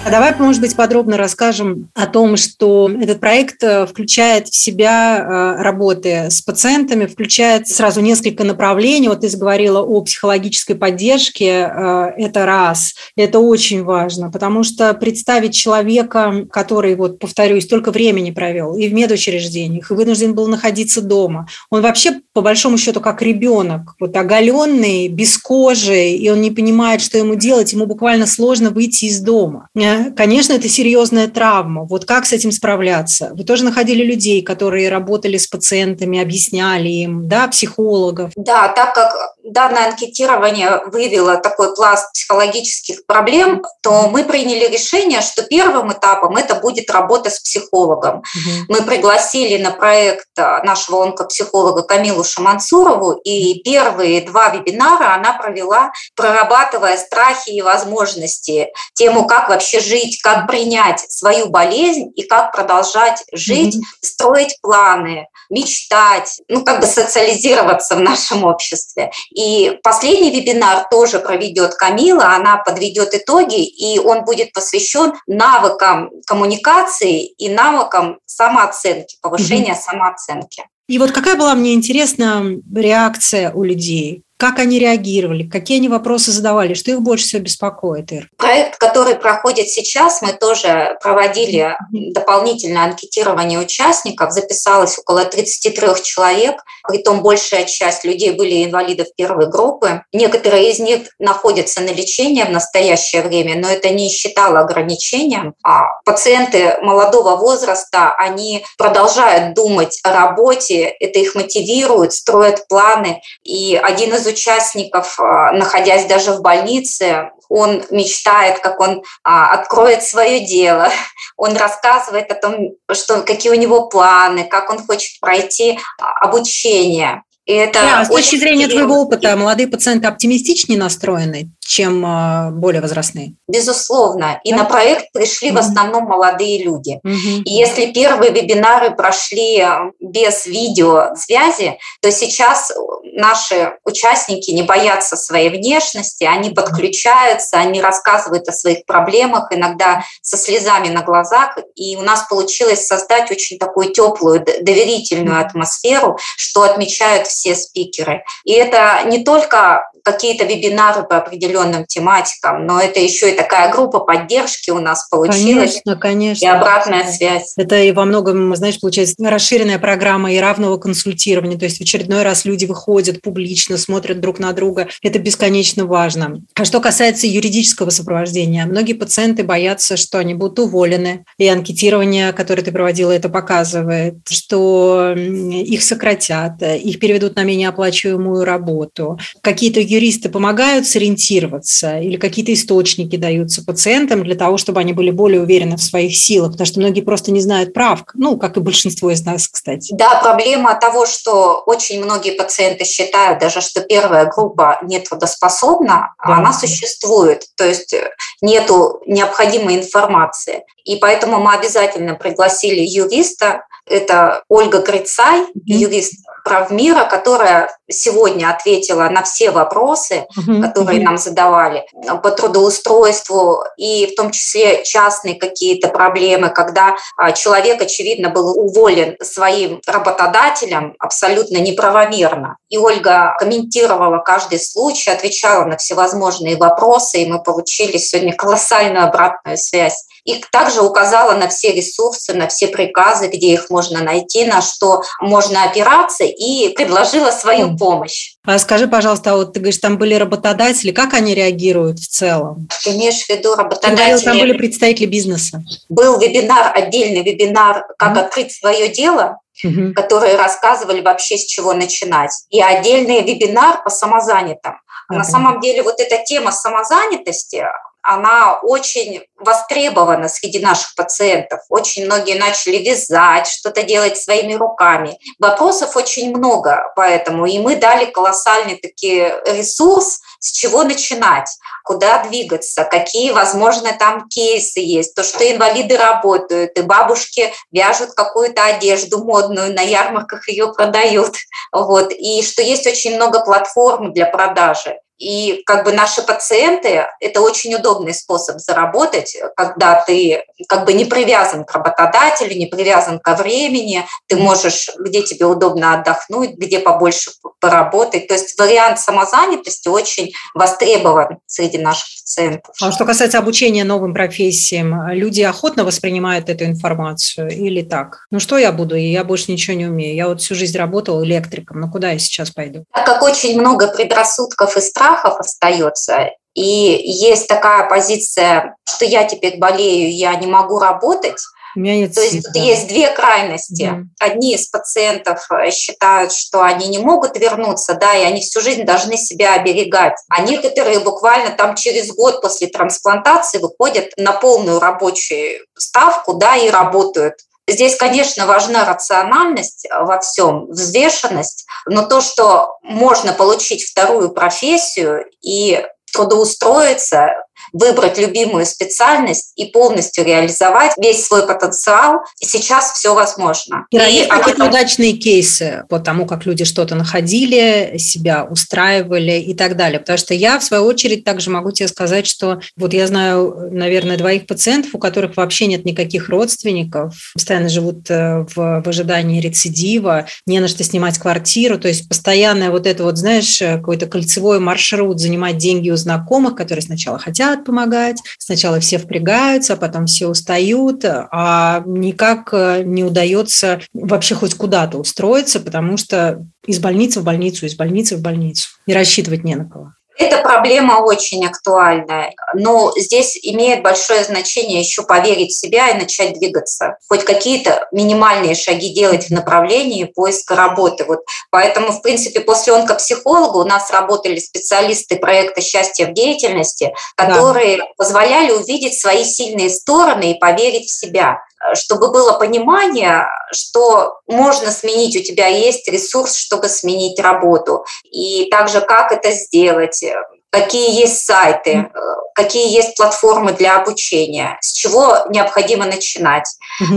А 0.06 0.12
давай, 0.12 0.34
может 0.40 0.62
быть, 0.62 0.76
подробно 0.78 1.18
расскажем 1.18 1.90
о 1.94 2.08
том, 2.08 2.38
что 2.38 2.90
этот 2.90 3.20
проект 3.20 3.62
э, 3.62 3.86
включает 3.86 4.48
в 4.48 4.56
себя 4.56 5.20
э, 5.20 5.62
работы 5.62 6.32
с 6.32 6.42
пациентами, 6.42 7.06
включает 7.06 7.68
сразу 7.68 8.00
несколько 8.00 8.46
направлений. 8.46 9.10
Вот 9.10 9.22
ты 9.22 9.30
заговорила 9.30 9.82
о 9.82 10.02
психологической 10.02 10.78
поддержке. 10.78 11.70
Э, 11.70 12.12
это 12.18 12.46
раз. 12.46 12.96
Это 13.18 13.40
очень 13.40 13.84
важно, 13.84 14.32
потому 14.32 14.64
что 14.64 14.94
представить 14.94 15.54
человека, 15.54 16.48
который, 16.50 16.96
вот, 16.96 17.20
повторюсь, 17.20 17.66
столько 17.66 17.92
времени 17.92 18.32
провел 18.32 18.78
и 18.78 18.88
в 18.88 18.94
медучреждениях, 18.94 19.92
и 19.92 19.94
вынужден 19.94 20.34
был 20.34 20.48
находиться 20.48 21.02
дома, 21.02 21.48
он 21.70 21.82
вообще, 21.82 22.22
по 22.34 22.42
большому 22.42 22.78
счету, 22.78 23.02
как 23.02 23.22
ребенок, 23.22 23.96
вот 24.00 24.16
оголенный, 24.16 25.10
без 25.10 25.38
кожи, 25.38 26.12
и 26.12 26.30
он 26.30 26.40
не 26.40 26.52
понимает, 26.52 27.02
что 27.02 27.18
ему 27.18 27.36
делать, 27.36 27.74
ему 27.74 27.86
буквально 27.86 28.26
сложно 28.26 28.70
выйти 28.70 29.06
из 29.06 29.20
дома 29.20 29.68
конечно, 30.16 30.54
это 30.54 30.68
серьезная 30.68 31.28
травма. 31.28 31.84
Вот 31.84 32.06
как 32.06 32.26
с 32.26 32.34
этим 32.34 32.52
справляться? 32.52 33.32
Вы 33.34 33.44
тоже 33.44 33.64
находили 33.64 34.04
людей, 34.04 34.42
которые 34.42 34.90
работали 34.90 35.38
с 35.38 35.48
пациентами, 35.48 36.20
объясняли 36.22 36.90
им, 36.90 37.28
да, 37.28 37.48
психологов? 37.48 38.32
Да, 38.36 38.68
так 38.70 38.94
как 38.94 39.14
данное 39.52 39.90
анкетирование 39.90 40.82
выявило 40.86 41.38
такой 41.38 41.76
пласт 41.76 42.12
психологических 42.14 43.06
проблем, 43.06 43.64
то 43.82 44.08
мы 44.10 44.24
приняли 44.24 44.68
решение, 44.68 45.22
что 45.22 45.44
первым 45.44 45.92
этапом 45.94 46.38
это 46.38 46.56
будет 46.56 46.90
работа 46.92 47.30
с 47.30 47.40
психологом. 47.40 48.20
Угу. 48.20 48.66
Мы 48.70 48.82
пригласили 48.84 49.62
на 49.62 49.72
проект 49.72 50.28
нашего 50.38 51.04
онкопсихолога 51.04 51.84
Камилу 51.84 52.24
Шамансурову, 52.24 53.14
и 53.24 53.62
первые 53.64 54.22
два 54.22 54.50
вебинара 54.50 55.14
она 55.14 55.34
провела, 55.34 55.92
прорабатывая 56.16 56.98
страхи 56.98 57.50
и 57.50 57.62
возможности, 57.62 58.68
тему, 58.94 59.26
как 59.26 59.50
вообще 59.50 59.80
жить, 59.80 60.22
как 60.22 60.48
принять 60.48 61.00
свою 61.12 61.50
болезнь 61.50 62.12
и 62.16 62.24
как 62.24 62.52
продолжать 62.52 63.24
жить, 63.32 63.76
mm-hmm. 63.76 64.06
строить 64.06 64.58
планы, 64.62 65.28
мечтать, 65.50 66.42
ну, 66.48 66.64
как 66.64 66.82
бы 66.82 66.86
социализироваться 66.86 67.96
в 67.96 68.00
нашем 68.00 68.44
обществе. 68.44 69.12
И 69.40 69.80
последний 69.84 70.32
вебинар 70.32 70.86
тоже 70.92 71.20
проведет 71.20 71.76
Камила, 71.76 72.36
она 72.36 72.58
подведет 72.58 73.14
итоги, 73.14 73.64
и 73.64 73.98
он 73.98 74.26
будет 74.26 74.52
посвящен 74.52 75.14
навыкам 75.28 76.12
коммуникации 76.28 77.26
и 77.26 77.48
навыкам 77.48 78.20
самооценки, 78.26 79.18
повышения 79.22 79.72
mm-hmm. 79.72 79.92
самооценки. 79.92 80.64
И 80.90 81.00
вот 81.00 81.12
какая 81.12 81.38
была 81.38 81.56
мне 81.56 81.74
интересна 81.74 82.44
реакция 82.76 83.54
у 83.54 83.64
людей? 83.64 84.24
Как 84.40 84.58
они 84.60 84.80
реагировали? 84.80 85.44
Какие 85.44 85.80
они 85.80 85.90
вопросы 85.90 86.32
задавали? 86.32 86.74
Что 86.74 86.92
их 86.92 87.02
больше 87.02 87.26
всего 87.26 87.42
беспокоит, 87.42 88.14
Ир? 88.14 88.30
Проект, 88.38 88.78
который 88.78 89.16
проходит 89.16 89.68
сейчас, 89.68 90.22
мы 90.22 90.32
тоже 90.32 90.98
проводили 91.02 91.76
дополнительное 91.92 92.86
анкетирование 92.86 93.60
участников. 93.60 94.32
Записалось 94.32 94.98
около 94.98 95.26
33 95.26 96.02
человек. 96.04 96.64
Притом 96.88 97.22
большая 97.22 97.66
часть 97.66 98.06
людей 98.06 98.32
были 98.32 98.64
инвалидов 98.64 99.08
первой 99.18 99.50
группы. 99.50 100.04
Некоторые 100.14 100.72
из 100.72 100.80
них 100.80 101.10
находятся 101.20 101.82
на 101.82 101.90
лечении 101.90 102.44
в 102.44 102.50
настоящее 102.50 103.24
время, 103.24 103.60
но 103.60 103.68
это 103.68 103.90
не 103.90 104.10
считало 104.10 104.62
ограничением. 104.62 105.54
А 105.66 106.00
пациенты 106.06 106.78
молодого 106.82 107.36
возраста, 107.36 108.16
они 108.18 108.64
продолжают 108.78 109.54
думать 109.54 110.00
о 110.04 110.14
работе, 110.14 110.84
это 110.86 111.20
их 111.20 111.36
мотивирует, 111.36 112.14
строят 112.14 112.66
планы. 112.70 113.22
И 113.44 113.76
один 113.76 114.16
из 114.16 114.29
участников, 114.30 115.20
а, 115.20 115.52
находясь 115.52 116.06
даже 116.06 116.32
в 116.32 116.42
больнице, 116.42 117.32
он 117.50 117.84
мечтает, 117.90 118.60
как 118.60 118.80
он 118.80 119.04
а, 119.24 119.52
откроет 119.54 120.04
свое 120.04 120.42
дело, 120.42 120.90
он 121.38 121.56
рассказывает 121.58 122.32
о 122.32 122.36
том, 122.36 122.72
что, 122.92 123.22
какие 123.22 123.52
у 123.52 123.56
него 123.56 123.88
планы, 123.88 124.46
как 124.46 124.70
он 124.70 124.86
хочет 124.86 125.20
пройти 125.20 125.80
обучение. 125.98 127.24
И 127.46 127.54
это 127.54 127.82
да, 127.82 128.06
с 128.06 128.10
точки 128.10 128.36
зрения 128.36 128.68
твоего 128.68 129.02
опыта, 129.02 129.36
молодые 129.36 129.68
пациенты 129.68 130.08
оптимистичнее 130.08 130.78
настроены, 130.78 131.50
чем 131.70 132.04
а, 132.04 132.50
более 132.50 132.82
возрастные? 132.82 133.36
Безусловно. 133.48 134.42
И 134.44 134.50
да? 134.50 134.58
на 134.58 134.64
проект 134.64 135.12
пришли 135.14 135.50
mm-hmm. 135.50 135.54
в 135.54 135.58
основном 135.60 136.06
молодые 136.06 136.64
люди. 136.64 137.00
Mm-hmm. 137.06 137.44
И 137.44 137.52
если 137.52 137.92
первые 137.92 138.32
вебинары 138.32 138.90
прошли 138.96 139.60
а, 139.60 139.92
без 140.00 140.48
видеосвязи, 140.48 141.78
то 142.02 142.12
сейчас 142.12 142.72
наши 143.14 143.74
участники 143.86 144.50
не 144.50 144.64
боятся 144.64 145.16
своей 145.16 145.52
внешности, 145.52 146.24
они 146.24 146.50
подключаются, 146.50 147.58
они 147.58 147.82
рассказывают 147.82 148.50
о 148.50 148.52
своих 148.52 148.88
проблемах, 148.88 149.50
иногда 149.52 150.02
со 150.24 150.38
слезами 150.38 150.88
на 150.88 151.04
глазах. 151.04 151.56
И 151.76 151.96
у 151.98 152.02
нас 152.02 152.26
получилось 152.28 152.88
создать 152.88 153.30
очень 153.30 153.60
такую 153.60 153.94
теплую, 153.94 154.44
доверительную 154.44 155.40
атмосферу, 155.40 156.18
что 156.36 156.64
отмечают 156.64 157.28
все 157.28 157.54
спикеры. 157.54 158.24
И 158.44 158.54
это 158.54 159.04
не 159.06 159.24
только 159.24 159.84
какие-то 160.04 160.46
вебинары 160.46 161.04
по 161.04 161.18
определенным 161.18 161.86
тематикам, 161.86 162.66
но 162.66 162.80
это 162.80 163.00
еще 163.00 163.32
и 163.32 163.36
такая 163.36 163.72
группа 163.72 164.00
поддержки 164.00 164.70
у 164.70 164.80
нас 164.80 165.08
получилась. 165.10 165.82
Конечно, 165.84 165.96
конечно. 165.96 166.46
И 166.46 166.48
обратная 166.48 167.12
связь. 167.12 167.54
Это 167.58 167.82
и 167.82 167.92
во 167.92 168.06
многом, 168.06 168.56
знаешь, 168.56 168.80
получается 168.80 169.16
расширенная 169.20 169.80
программа 169.80 170.32
и 170.32 170.38
равного 170.38 170.78
консультирования. 170.78 171.58
То 171.58 171.66
есть 171.66 171.80
в 171.80 171.82
очередной 171.82 172.24
раз 172.24 172.46
люди 172.46 172.66
выходят 172.66 173.22
публично, 173.22 173.78
смотрят 173.78 174.20
друг 174.20 174.40
на 174.40 174.54
друга. 174.54 174.88
Это 175.02 175.20
бесконечно 175.20 175.86
важно. 175.86 176.42
А 176.56 176.66
что 176.66 176.80
касается 176.80 177.28
юридического 177.28 177.90
сопровождения, 177.90 178.66
многие 178.66 178.94
пациенты 178.94 179.44
боятся, 179.44 179.98
что 179.98 180.20
они 180.20 180.34
будут 180.34 180.60
уволены. 180.60 181.26
И 181.38 181.48
анкетирование, 181.48 182.34
которое 182.34 182.62
ты 182.62 182.72
проводила, 182.72 183.12
это 183.12 183.30
показывает, 183.30 184.16
что 184.28 185.14
их 185.16 185.84
сократят, 185.84 186.62
их 186.62 187.00
переведут 187.00 187.36
на 187.36 187.44
менее 187.44 187.70
оплачиваемую 187.70 188.46
работу. 188.46 189.20
Какие-то 189.42 189.82
юристы 189.90 190.30
помогают 190.30 190.88
сориентироваться 190.88 192.00
или 192.00 192.18
какие-то 192.18 192.54
источники 192.54 193.16
даются 193.16 193.64
пациентам 193.64 194.24
для 194.24 194.36
того, 194.36 194.58
чтобы 194.58 194.80
они 194.80 194.94
были 194.94 195.12
более 195.12 195.42
уверены 195.42 195.78
в 195.78 195.84
своих 195.84 196.16
силах, 196.16 196.52
потому 196.52 196.68
что 196.68 196.80
многие 196.80 197.02
просто 197.02 197.32
не 197.32 197.42
знают 197.42 197.74
прав, 197.74 198.04
ну, 198.14 198.38
как 198.38 198.58
и 198.58 198.60
большинство 198.60 199.12
из 199.12 199.26
нас, 199.26 199.48
кстати. 199.48 199.94
Да, 199.96 200.20
проблема 200.22 200.76
того, 200.76 201.06
что 201.06 201.64
очень 201.66 202.04
многие 202.04 202.32
пациенты 202.32 202.86
считают 202.86 203.40
даже, 203.40 203.62
что 203.62 203.82
первая 203.82 204.26
группа 204.26 204.80
нетрудоспособна, 204.84 206.14
да. 206.26 206.36
она 206.38 206.54
существует, 206.54 207.46
то 207.58 207.66
есть 207.66 207.94
э, 207.94 208.12
нету 208.42 209.02
необходимой 209.06 209.76
информации. 209.78 210.64
И 210.86 210.98
поэтому 210.98 211.40
мы 211.40 211.54
обязательно 211.54 212.16
пригласили 212.16 212.82
юриста, 212.82 213.64
это 213.86 214.44
Ольга 214.50 214.82
Грицай, 214.82 215.46
юрист 215.66 216.14
правмира, 216.44 217.06
которая 217.06 217.70
сегодня 217.90 218.50
ответила 218.50 219.10
на 219.10 219.24
все 219.24 219.52
вопросы, 219.52 220.26
uh-huh, 220.38 220.62
которые 220.62 221.02
uh-huh. 221.02 221.06
нам 221.06 221.18
задавали 221.18 221.86
по 222.22 222.32
трудоустройству, 222.32 223.64
и 223.78 224.08
в 224.08 224.16
том 224.16 224.32
числе 224.32 224.84
частные 224.84 225.36
какие-то 225.36 225.88
проблемы, 225.90 226.50
когда 226.50 226.96
а, 227.18 227.32
человек, 227.32 227.82
очевидно, 227.82 228.30
был 228.30 228.58
уволен 228.58 229.16
своим 229.22 229.82
работодателем 229.86 230.96
абсолютно 231.00 231.58
неправомерно. 231.58 232.58
И 232.70 232.78
Ольга 232.78 233.36
комментировала 233.40 234.20
каждый 234.20 234.60
случай, 234.60 235.10
отвечала 235.10 235.66
на 235.66 235.78
всевозможные 235.78 236.58
вопросы, 236.58 237.24
и 237.24 237.30
мы 237.30 237.42
получили 237.42 237.98
сегодня 237.98 238.36
колоссальную 238.36 239.06
обратную 239.06 239.58
связь. 239.58 240.06
И 240.26 240.44
также 240.52 240.82
указала 240.82 241.34
на 241.34 241.48
все 241.48 241.72
ресурсы, 241.72 242.34
на 242.34 242.48
все 242.48 242.68
приказы, 242.68 243.28
где 243.28 243.54
их 243.54 243.70
можно 243.70 244.04
найти, 244.04 244.46
на 244.46 244.62
что 244.62 245.02
можно 245.20 245.64
опираться, 245.64 246.24
и 246.30 246.74
предложила 246.74 247.32
свою 247.32 247.78
помощь. 247.78 248.36
А 248.46 248.58
скажи, 248.60 248.88
пожалуйста, 248.88 249.32
а 249.32 249.36
вот 249.36 249.54
ты 249.54 249.60
говоришь, 249.60 249.80
там 249.80 249.98
были 249.98 250.14
работодатели, 250.14 250.92
как 250.92 251.14
они 251.14 251.36
реагируют 251.36 252.00
в 252.00 252.08
целом? 252.08 252.68
Ты 252.84 252.92
имеешь 252.92 253.24
в 253.24 253.30
виду 253.30 253.56
работодатели? 253.56 253.96
Ты 253.96 253.96
говорил, 253.96 254.22
там 254.22 254.40
были 254.40 254.58
представители 254.58 255.06
бизнеса. 255.06 255.64
Был 255.90 256.20
вебинар, 256.20 256.72
отдельный 256.76 257.22
вебинар 257.22 257.86
«Как 257.98 258.16
mm-hmm. 258.16 258.20
открыть 258.22 258.52
свое 258.54 258.90
дело», 258.90 259.38
угу. 259.64 259.94
которые 259.94 260.38
рассказывали 260.38 261.02
вообще 261.02 261.38
с 261.38 261.46
чего 261.46 261.74
начинать. 261.74 262.32
И 262.50 262.62
отдельный 262.62 263.22
вебинар 263.22 263.84
по 263.84 263.90
самозанятым. 263.90 264.74
Uh-huh. 265.12 265.18
На 265.18 265.24
самом 265.24 265.60
деле 265.60 265.84
вот 265.84 266.00
эта 266.00 266.24
тема 266.24 266.52
самозанятости, 266.52 267.66
она 268.10 268.60
очень 268.64 269.22
востребована 269.38 270.30
среди 270.30 270.58
наших 270.58 270.96
пациентов. 270.96 271.60
Очень 271.70 272.06
многие 272.06 272.40
начали 272.40 272.78
вязать, 272.78 273.48
что-то 273.48 273.84
делать 273.84 274.18
своими 274.18 274.56
руками. 274.56 275.20
Вопросов 275.38 275.96
очень 275.96 276.36
много, 276.36 276.92
поэтому 276.96 277.46
и 277.46 277.60
мы 277.60 277.76
дали 277.76 278.06
колоссальный 278.06 278.78
таки 278.78 279.32
ресурс, 279.46 280.22
с 280.40 280.52
чего 280.52 280.84
начинать, 280.84 281.50
куда 281.84 282.24
двигаться, 282.24 282.84
какие, 282.84 283.30
возможно, 283.30 283.94
там 283.94 284.28
кейсы 284.28 284.80
есть, 284.80 285.14
то, 285.14 285.24
что 285.24 285.44
инвалиды 285.50 285.96
работают, 285.96 286.78
и 286.80 286.82
бабушки 286.82 287.54
вяжут 287.72 288.14
какую-то 288.14 288.66
одежду 288.66 289.24
модную, 289.24 289.72
на 289.76 289.82
ярмарках 289.82 290.50
ее 290.50 290.74
продают, 290.74 291.36
вот, 291.72 292.12
и 292.12 292.42
что 292.42 292.64
есть 292.64 292.88
очень 292.88 293.18
много 293.18 293.42
платформ 293.42 294.14
для 294.14 294.26
продажи. 294.26 294.98
И 295.20 295.64
как 295.66 295.84
бы 295.84 295.92
наши 295.92 296.22
пациенты– 296.22 297.06
это 297.20 297.42
очень 297.42 297.76
удобный 297.76 298.14
способ 298.14 298.60
заработать, 298.60 299.38
когда 299.56 300.02
ты 300.02 300.44
как 300.70 300.86
бы 300.86 300.94
не 300.94 301.04
привязан 301.04 301.66
к 301.66 301.74
работодателю, 301.74 302.56
не 302.56 302.68
привязан 302.68 303.20
ко 303.20 303.36
времени, 303.36 304.06
ты 304.28 304.38
можешь, 304.38 304.90
где 304.98 305.22
тебе 305.22 305.46
удобно 305.46 305.94
отдохнуть, 305.94 306.52
где 306.52 306.80
побольше 306.80 307.32
поработать. 307.60 308.28
То 308.28 308.34
есть 308.34 308.58
вариант 308.60 309.00
самозанятости 309.00 309.88
очень 309.88 310.32
востребован 310.54 311.40
среди 311.46 311.78
наших 311.78 312.08
пациентов. 312.22 312.76
А 312.82 312.92
что 312.92 313.06
касается 313.06 313.40
обучения 313.40 313.84
новым 313.84 314.14
профессиям, 314.14 315.10
люди 315.12 315.42
охотно 315.42 315.84
воспринимают 315.84 316.50
эту 316.50 316.66
информацию 316.66 317.50
или 317.50 317.82
так? 317.82 318.26
Ну 318.32 318.40
что 318.40 318.58
я 318.58 318.72
буду, 318.72 318.96
я 318.96 319.24
больше 319.24 319.52
ничего 319.52 319.76
не 319.76 319.88
умею. 319.88 320.16
Я 320.16 320.28
вот 320.28 320.42
всю 320.42 320.56
жизнь 320.56 320.78
работала 320.78 321.24
электриком, 321.24 321.80
ну 321.82 321.92
куда 321.92 322.12
я 322.12 322.20
сейчас 322.20 322.52
пойду? 322.52 322.86
Так 322.94 323.06
как 323.06 323.22
очень 323.22 323.60
много 323.60 323.88
предрассудков 323.88 324.78
и 324.78 324.82
страхов 324.82 325.40
остается. 325.40 326.30
И 326.56 326.62
есть 326.62 327.48
такая 327.48 327.88
позиция, 327.88 328.76
что 328.88 329.06
я 329.06 329.24
теперь 329.24 329.60
болею, 329.60 330.14
я 330.14 330.36
не 330.36 330.48
могу 330.48 330.80
работать. 330.80 331.40
У 331.76 331.80
меня 331.80 331.98
нет 331.98 332.16
То 332.16 332.22
есть 332.22 332.46
тут 332.46 332.56
есть 332.56 332.88
две 332.88 333.10
крайности. 333.12 333.84
Mm. 333.84 334.04
Одни 334.20 334.56
из 334.56 334.68
пациентов 334.68 335.46
э, 335.52 335.72
считают, 335.72 336.32
что 336.32 336.64
они 336.64 336.88
не 336.88 336.98
могут 336.98 337.38
вернуться, 337.38 337.94
да, 337.94 338.16
и 338.16 338.24
они 338.24 338.42
всю 338.42 338.62
жизнь 338.62 338.84
должны 338.84 339.18
себя 339.18 339.54
оберегать. 339.54 340.16
А 340.30 340.42
некоторые 340.42 341.00
буквально 341.00 341.52
там 341.52 341.76
через 341.76 342.12
год 342.14 342.42
после 342.42 342.68
трансплантации 342.68 343.60
выходят 343.60 344.10
на 344.18 344.34
полную 344.34 344.80
рабочую 344.80 345.66
ставку, 345.78 346.34
да, 346.34 346.56
и 346.56 346.70
работают. 346.70 347.36
Здесь, 347.68 347.96
конечно, 347.96 348.48
важна 348.48 348.84
рациональность 348.86 349.88
во 349.92 350.20
всем, 350.20 350.66
взвешенность, 350.72 351.68
но 351.86 352.04
то, 352.04 352.20
что 352.20 352.78
можно 352.82 353.32
получить 353.32 353.84
вторую 353.84 354.32
профессию 354.32 355.26
и 355.42 355.86
трудоустроиться, 356.12 357.30
выбрать 357.74 358.18
любимую 358.18 358.66
специальность 358.66 359.54
и 359.56 359.66
полностью 359.66 360.24
реализовать 360.26 360.94
весь 360.98 361.26
свой 361.26 361.46
потенциал. 361.46 362.20
И 362.40 362.46
сейчас 362.46 362.92
все 362.94 363.14
возможно. 363.14 363.86
И, 363.92 363.98
и 363.98 364.00
есть 364.00 364.30
какие-то 364.30 364.66
удачные 364.66 365.14
кейсы 365.14 365.84
по 365.90 366.00
тому, 366.00 366.26
как 366.26 366.46
люди 366.46 366.66
что-то 366.66 366.96
находили, 366.96 367.96
себя 367.98 368.46
устраивали 368.46 369.40
и 369.40 369.54
так 369.54 369.76
далее. 369.76 370.00
Потому 370.00 370.18
что 370.18 370.34
я, 370.34 370.60
в 370.60 370.64
свою 370.64 370.84
очередь, 370.84 371.24
также 371.24 371.50
могу 371.50 371.72
тебе 371.72 371.88
сказать, 371.88 372.28
что 372.28 372.60
вот 372.78 372.94
я 372.94 373.08
знаю, 373.08 373.70
наверное, 373.72 374.18
двоих 374.18 374.48
пациентов, 374.48 374.96
у 374.96 375.00
которых 375.00 375.38
вообще 375.38 375.68
нет 375.68 375.86
никаких 375.86 376.30
родственников, 376.30 377.32
постоянно 377.34 377.70
живут 377.70 378.10
э, 378.10 378.46
в, 378.56 378.82
в 378.84 378.88
ожидании 378.88 379.42
рецидива, 379.42 380.26
не 380.46 380.60
на 380.60 380.68
что 380.68 380.84
снимать 380.84 381.18
квартиру, 381.18 381.78
то 381.80 381.88
есть 381.88 382.08
постоянное 382.08 382.72
вот 382.72 382.88
это 382.88 383.04
вот, 383.04 383.18
знаешь, 383.18 383.62
э, 383.62 383.78
какой-то 383.78 384.08
кольцевой 384.08 384.60
маршрут, 384.60 385.20
занимать 385.20 385.58
деньги 385.58 385.90
у 385.90 385.96
знакомых, 385.96 386.56
которые 386.56 386.84
сначала 386.84 387.20
хотят 387.20 387.59
хотят 387.60 387.66
помогать. 387.66 388.22
Сначала 388.38 388.80
все 388.80 388.98
впрягаются, 388.98 389.74
а 389.74 389.78
потом 389.78 390.06
все 390.06 390.28
устают, 390.28 391.04
а 391.06 391.84
никак 391.86 392.50
э, 392.54 392.84
не 392.84 393.04
удается 393.04 393.82
вообще 393.94 394.36
хоть 394.36 394.56
куда-то 394.56 394.98
устроиться, 394.98 395.60
потому 395.60 395.98
что 395.98 396.46
из 396.66 396.80
больницы 396.80 397.20
в 397.20 397.24
больницу, 397.24 397.66
из 397.66 397.76
больницы 397.76 398.18
в 398.18 398.22
больницу. 398.22 398.70
И 398.86 398.94
рассчитывать 398.94 399.44
не 399.44 399.56
на 399.56 399.66
кого. 399.66 399.94
Эта 400.20 400.40
проблема 400.40 400.96
очень 400.96 401.46
актуальна, 401.46 402.32
но 402.54 402.92
здесь 402.98 403.40
имеет 403.42 403.82
большое 403.82 404.26
значение 404.26 404.82
еще 404.82 405.04
поверить 405.04 405.52
в 405.52 405.58
себя 405.58 405.92
и 405.92 405.94
начать 405.94 406.34
двигаться. 406.34 406.98
Хоть 407.08 407.24
какие-то 407.24 407.88
минимальные 407.94 408.54
шаги 408.54 408.94
делать 408.94 409.28
в 409.28 409.30
направлении 409.32 410.04
поиска 410.04 410.58
работы. 410.58 411.06
Вот 411.06 411.20
поэтому, 411.52 411.94
в 411.94 412.02
принципе, 412.02 412.42
после 412.42 412.74
онкопсихолога 412.74 413.60
у 413.60 413.64
нас 413.64 413.92
работали 413.92 414.40
специалисты 414.40 415.16
проекта 415.16 415.62
«Счастье 415.62 416.08
в 416.08 416.14
деятельности», 416.14 416.94
которые 417.16 417.78
да. 417.78 417.86
позволяли 417.96 418.52
увидеть 418.52 419.00
свои 419.00 419.24
сильные 419.24 419.70
стороны 419.70 420.34
и 420.34 420.38
поверить 420.38 420.90
в 420.90 421.00
себя 421.00 421.38
чтобы 421.74 422.12
было 422.12 422.34
понимание, 422.34 423.28
что 423.52 424.20
можно 424.28 424.72
сменить, 424.72 425.18
у 425.18 425.24
тебя 425.24 425.48
есть 425.48 425.88
ресурс, 425.88 426.36
чтобы 426.36 426.70
сменить 426.70 427.20
работу. 427.20 427.86
И 428.04 428.48
также 428.50 428.82
как 428.82 429.12
это 429.12 429.32
сделать, 429.32 430.04
какие 430.52 431.00
есть 431.00 431.26
сайты, 431.26 431.72
э, 431.72 431.90
какие 432.36 432.74
есть 432.74 432.96
платформы 432.96 433.52
для 433.52 433.78
обучения, 433.78 434.58
с 434.62 434.72
чего 434.72 435.18
необходимо 435.30 435.86
начинать, 435.86 436.48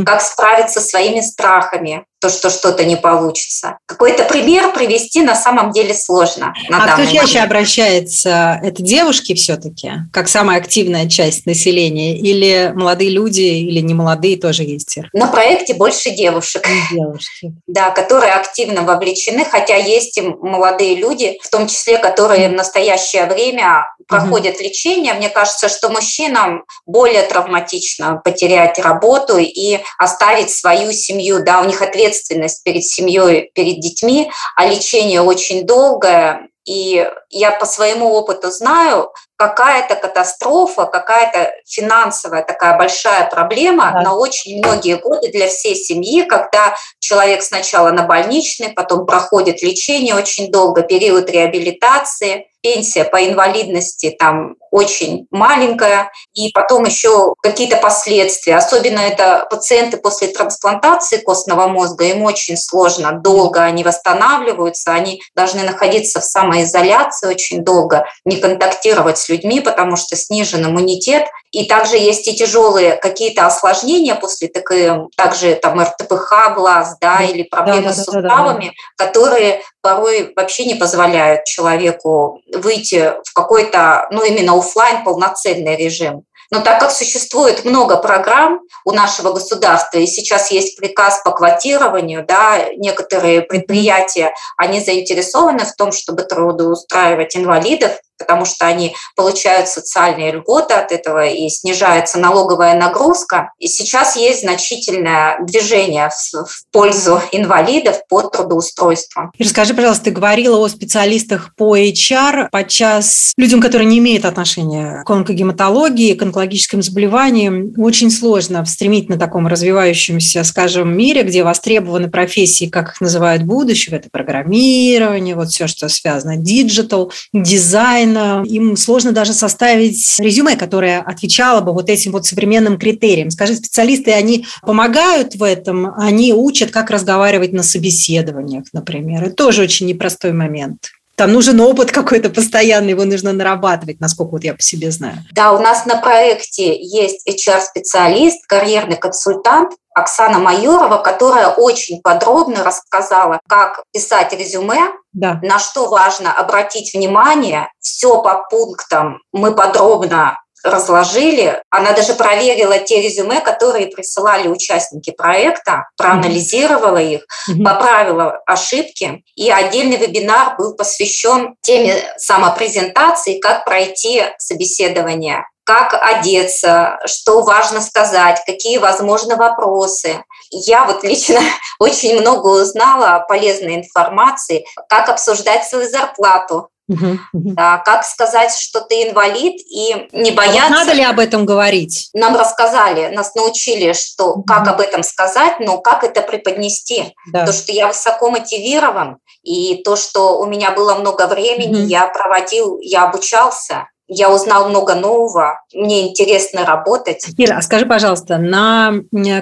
как 0.07 0.21
справиться 0.21 0.81
со 0.81 0.89
своими 0.89 1.21
страхами, 1.21 2.07
то, 2.23 2.29
что 2.29 2.51
что-то 2.51 2.85
не 2.85 2.97
получится. 2.97 3.79
Какой-то 3.87 4.23
пример 4.23 4.73
привести 4.73 5.23
на 5.23 5.35
самом 5.35 5.73
деле 5.73 5.93
сложно. 5.93 6.55
На 6.69 6.85
а 6.85 6.93
кто 6.93 7.05
чаще 7.05 7.39
момент. 7.39 7.45
обращается? 7.47 8.61
Это 8.63 8.81
девушки 8.81 9.35
все-таки, 9.35 9.91
как 10.13 10.29
самая 10.29 10.59
активная 10.59 11.09
часть 11.09 11.47
населения, 11.47 12.17
или 12.17 12.71
молодые 12.77 13.11
люди, 13.11 13.41
или 13.41 13.81
не 13.81 13.93
молодые 13.93 14.37
тоже 14.37 14.63
есть? 14.63 14.99
На 15.13 15.27
проекте 15.27 15.75
больше 15.75 16.11
девушек. 16.11 16.65
Девушки. 16.91 17.53
Да, 17.67 17.91
которые 17.91 18.35
активно 18.35 18.83
вовлечены, 18.83 19.47
хотя 19.47 19.77
есть 19.77 20.19
и 20.19 20.21
молодые 20.21 20.95
люди, 20.95 21.39
в 21.43 21.49
том 21.49 21.67
числе, 21.69 21.97
которые 21.97 22.51
в 22.51 22.53
настоящее 22.53 23.25
время 23.25 23.87
проходят 24.07 24.57
угу. 24.57 24.65
лечение. 24.65 25.15
Мне 25.15 25.31
кажется, 25.31 25.69
что 25.69 25.89
мужчинам 25.89 26.65
более 26.85 27.23
травматично 27.23 28.21
потерять 28.23 28.79
работу 28.79 29.39
и 29.39 29.81
оставить 29.99 30.51
свою 30.51 30.93
семью. 30.93 31.43
Да, 31.43 31.63
у 31.63 31.65
них 31.65 31.81
ответственность 31.81 32.12
ответственность 32.13 32.63
перед 32.63 32.85
семьей, 32.85 33.51
перед 33.55 33.81
детьми, 33.81 34.31
а 34.57 34.67
лечение 34.67 35.23
очень 35.23 35.67
долгое. 35.67 36.49
И 36.65 37.09
я 37.31 37.51
по 37.51 37.67
своему 37.67 38.13
опыту 38.13 38.51
знаю, 38.51 39.11
какая-то 39.37 39.97
катастрофа, 39.97 40.87
какая-то 40.87 41.53
финансовая 41.67 42.43
такая 42.43 42.77
большая 42.79 43.29
проблема 43.29 43.93
да. 43.93 44.03
на 44.03 44.15
очень 44.15 44.59
многие 44.59 44.97
годы 44.97 45.29
для 45.31 45.49
всей 45.49 45.75
семьи, 45.75 46.23
когда 46.23 46.75
человек 47.01 47.43
сначала 47.43 47.91
на 47.91 48.05
больничный, 48.05 48.71
потом 48.71 49.07
проходит 49.07 49.63
лечение 49.63 50.15
очень 50.15 50.51
долго, 50.51 50.83
период 50.83 51.29
реабилитации, 51.31 52.47
пенсия 52.63 53.05
по 53.05 53.27
инвалидности 53.27 54.15
там 54.17 54.55
очень 54.71 55.27
маленькая, 55.31 56.11
и 56.33 56.51
потом 56.51 56.85
еще 56.85 57.35
какие-то 57.43 57.77
последствия. 57.77 58.57
Особенно 58.57 59.01
это 59.01 59.47
пациенты 59.51 59.99
после 59.99 60.29
трансплантации 60.29 61.19
костного 61.19 61.67
мозга, 61.67 62.05
им 62.05 62.23
очень 62.23 62.57
сложно, 62.57 63.13
долго 63.13 63.63
они 63.63 63.85
восстанавливаются, 63.85 64.93
они 64.93 65.21
должны 65.37 65.63
находиться 65.65 66.21
в 66.21 66.25
самоизоляции 66.25 67.29
очень 67.29 67.63
долго, 67.63 68.07
не 68.25 68.37
контактировать 68.37 69.19
с 69.19 69.29
людьми, 69.33 69.61
потому 69.61 69.97
что 69.97 70.17
снижен 70.17 70.65
иммунитет. 70.65 71.27
И 71.51 71.67
также 71.67 71.97
есть 71.97 72.29
и 72.29 72.35
тяжелые 72.35 72.97
какие-то 72.97 73.47
осложнения 73.47 74.15
после 74.15 74.49
ТКМ, 74.49 75.09
также 75.17 75.55
там 75.55 75.81
РТПХ 75.81 76.55
глаз, 76.55 76.97
да, 77.01 77.23
или 77.23 77.43
проблемы 77.43 77.83
да, 77.83 77.89
да, 77.89 77.95
с 77.95 78.05
суставами, 78.05 78.67
да, 78.67 78.71
да, 78.71 78.75
да. 78.99 79.07
которые 79.07 79.63
порой 79.83 80.33
вообще 80.37 80.65
не 80.65 80.75
позволяют 80.75 81.45
человеку 81.45 82.41
выйти 82.55 83.15
в 83.25 83.35
какой-то, 83.35 84.07
ну, 84.11 84.23
именно 84.25 84.57
офлайн 84.57 85.05
полноценный 85.05 85.77
режим. 85.77 86.25
Но 86.53 86.61
так 86.61 86.81
как 86.81 86.91
существует 86.91 87.65
много 87.65 87.97
программ 87.97 88.61
у 88.85 88.93
нашего 88.93 89.33
государства, 89.33 89.97
и 89.97 90.07
сейчас 90.07 90.51
есть 90.51 90.77
приказ 90.77 91.23
по 91.25 91.31
квотированию, 91.31 92.27
да, 92.27 92.67
некоторые 92.77 93.41
предприятия, 93.41 94.35
они 94.59 94.81
заинтересованы 94.81 95.65
в 95.65 95.75
том, 95.75 95.93
чтобы 95.93 96.25
трудоустраивать 96.25 97.35
инвалидов, 97.37 97.93
потому 98.23 98.45
что 98.45 98.67
они 98.67 98.95
получают 99.17 99.69
социальные 99.69 100.33
льготы 100.33 100.75
от 100.75 100.93
этого 100.93 101.27
и 101.27 101.49
снижается 101.49 102.19
налоговая 102.19 102.79
нагрузка. 102.79 103.53
И 103.59 103.67
сейчас 103.69 104.17
есть 104.17 104.43
значительное 104.43 105.39
движение 105.43 106.09
в, 106.11 106.45
в 106.45 106.65
пользу 106.71 107.21
инвалидов 107.33 108.01
по 108.09 108.23
трудоустройству. 108.23 109.33
И 109.37 109.45
расскажи, 109.45 109.75
пожалуйста, 109.75 110.05
ты 110.05 110.11
говорила 110.11 110.59
о 110.59 110.69
специалистах 110.69 111.55
по 111.57 111.77
HR, 111.77 112.49
подчас 112.51 113.33
людям, 113.37 113.61
которые 113.61 113.87
не 113.87 113.99
имеют 113.99 114.25
отношения 114.25 115.03
к 115.05 115.11
онкогематологии, 115.11 116.15
к 116.15 116.23
онкологическим 116.23 116.83
заболеваниям, 116.83 117.73
очень 117.77 118.11
сложно 118.11 118.65
в 118.65 118.69
стремительно 118.69 119.19
таком 119.19 119.47
развивающемся, 119.47 120.45
скажем, 120.45 120.97
мире, 120.97 121.23
где 121.23 121.43
востребованы 121.43 122.11
профессии, 122.11 122.67
как 122.67 122.91
их 122.91 123.01
называют 123.01 123.43
будущего, 123.43 123.97
это 123.97 124.09
программирование, 124.11 125.35
вот 125.35 125.49
все, 125.49 125.67
что 125.67 125.89
связано, 125.89 126.37
digital, 126.37 127.13
дизайн, 127.33 128.12
онлайн, 128.17 128.45
им 128.45 128.77
сложно 128.77 129.13
даже 129.13 129.33
составить 129.33 130.19
резюме, 130.19 130.57
которое 130.57 131.01
отвечало 131.01 131.61
бы 131.61 131.73
вот 131.73 131.89
этим 131.91 132.13
вот 132.13 132.27
современным 132.27 132.79
критериям. 132.79 133.31
Скажи, 133.31 133.55
специалисты, 133.55 134.13
они 134.13 134.47
помогают 134.63 135.35
в 135.35 135.43
этом, 135.43 135.93
они 135.97 136.33
учат, 136.33 136.71
как 136.71 136.91
разговаривать 136.91 137.53
на 137.53 137.63
собеседованиях, 137.63 138.65
например. 138.73 139.25
Это 139.25 139.35
тоже 139.35 139.63
очень 139.63 139.87
непростой 139.87 140.33
момент. 140.33 140.91
Там 141.17 141.33
нужен 141.33 141.61
опыт 141.61 141.93
какой-то 141.93 142.31
постоянный, 142.31 142.91
его 142.91 143.05
нужно 143.05 143.33
нарабатывать, 143.33 144.01
насколько 144.01 144.33
вот 144.33 144.45
я 144.45 144.55
по 144.55 144.63
себе 144.63 144.91
знаю. 144.91 145.19
Да, 145.33 145.53
у 145.53 145.59
нас 145.59 145.85
на 145.87 145.97
проекте 145.97 146.75
есть 146.81 147.29
HR-специалист, 147.29 148.47
карьерный 148.47 148.97
консультант, 148.97 149.73
Оксана 149.95 150.39
Майорова, 150.39 150.99
которая 150.99 151.49
очень 151.49 152.01
подробно 152.01 152.65
рассказала, 152.65 153.41
как 153.47 153.83
писать 153.93 154.33
резюме, 154.33 154.93
да. 155.13 155.39
на 155.43 155.59
что 155.59 155.89
важно 155.89 156.33
обратить 156.33 156.95
внимание. 156.95 157.71
Все 157.79 158.23
по 158.23 158.47
пунктам 158.51 159.21
мы 159.33 159.55
подробно 159.55 160.39
разложили. 160.63 161.63
Она 161.71 161.93
даже 161.93 162.15
проверила 162.15 162.79
те 162.79 163.01
резюме, 163.03 163.41
которые 163.41 163.89
присылали 163.89 164.49
участники 164.49 165.11
проекта, 165.11 165.89
проанализировала 165.97 166.99
их, 166.99 167.27
поправила 167.65 168.41
ошибки. 168.47 169.25
И 169.35 169.51
отдельный 169.51 169.97
вебинар 169.97 170.57
был 170.57 170.75
посвящен 170.75 171.57
теме 171.61 172.03
самопрезентации, 172.17 173.39
как 173.39 173.65
пройти 173.65 174.25
собеседование 174.39 175.45
как 175.65 175.95
одеться, 175.95 176.99
что 177.07 177.43
важно 177.43 177.81
сказать, 177.81 178.43
какие 178.47 178.79
возможны 178.79 179.37
вопросы. 179.37 180.25
Я 180.51 180.85
вот 180.85 181.05
лично 181.05 181.41
очень 181.79 182.21
много 182.21 182.49
узнала 182.49 183.25
полезной 183.29 183.77
информации, 183.77 184.65
как 184.89 185.09
обсуждать 185.09 185.65
свою 185.65 185.89
зарплату, 185.89 186.69
Угу, 186.89 187.55
как 187.57 188.05
сказать, 188.05 188.55
что 188.55 188.81
ты 188.81 189.09
инвалид 189.09 189.61
и 189.61 190.09
не 190.13 190.31
бояться. 190.33 190.67
А 190.67 190.69
вот 190.69 190.79
надо 190.79 190.93
ли 190.93 191.03
об 191.03 191.19
этом 191.19 191.47
говорить? 191.47 192.11
Нам 192.13 192.37
рассказали, 192.37 193.15
нас 193.15 193.35
научили, 193.35 193.93
что 193.93 194.33
угу. 194.33 194.43
как 194.45 194.67
об 194.69 194.81
этом 194.81 195.03
сказать, 195.03 195.61
но 195.61 195.79
как 195.79 196.05
это 196.05 196.23
преподнести. 196.23 197.15
Да. 197.33 197.47
То, 197.47 197.53
что 197.53 197.73
я 197.73 197.89
высоко 197.89 198.31
мотивирован, 198.31 199.19
и 199.43 199.83
то, 199.85 199.97
что 199.97 200.39
у 200.39 200.47
меня 200.47 200.73
было 200.73 200.95
много 200.95 201.27
времени, 201.27 201.83
угу. 201.83 201.89
я 201.89 202.07
проводил, 202.09 202.79
я 202.81 203.05
обучался 203.05 203.89
я 204.15 204.33
узнал 204.33 204.69
много 204.69 204.95
нового, 204.95 205.61
мне 205.75 206.09
интересно 206.09 206.65
работать. 206.65 207.25
Ира, 207.37 207.59
а 207.59 207.63
скажи, 207.63 207.87
пожалуйста, 207.87 208.39
на 208.39 208.95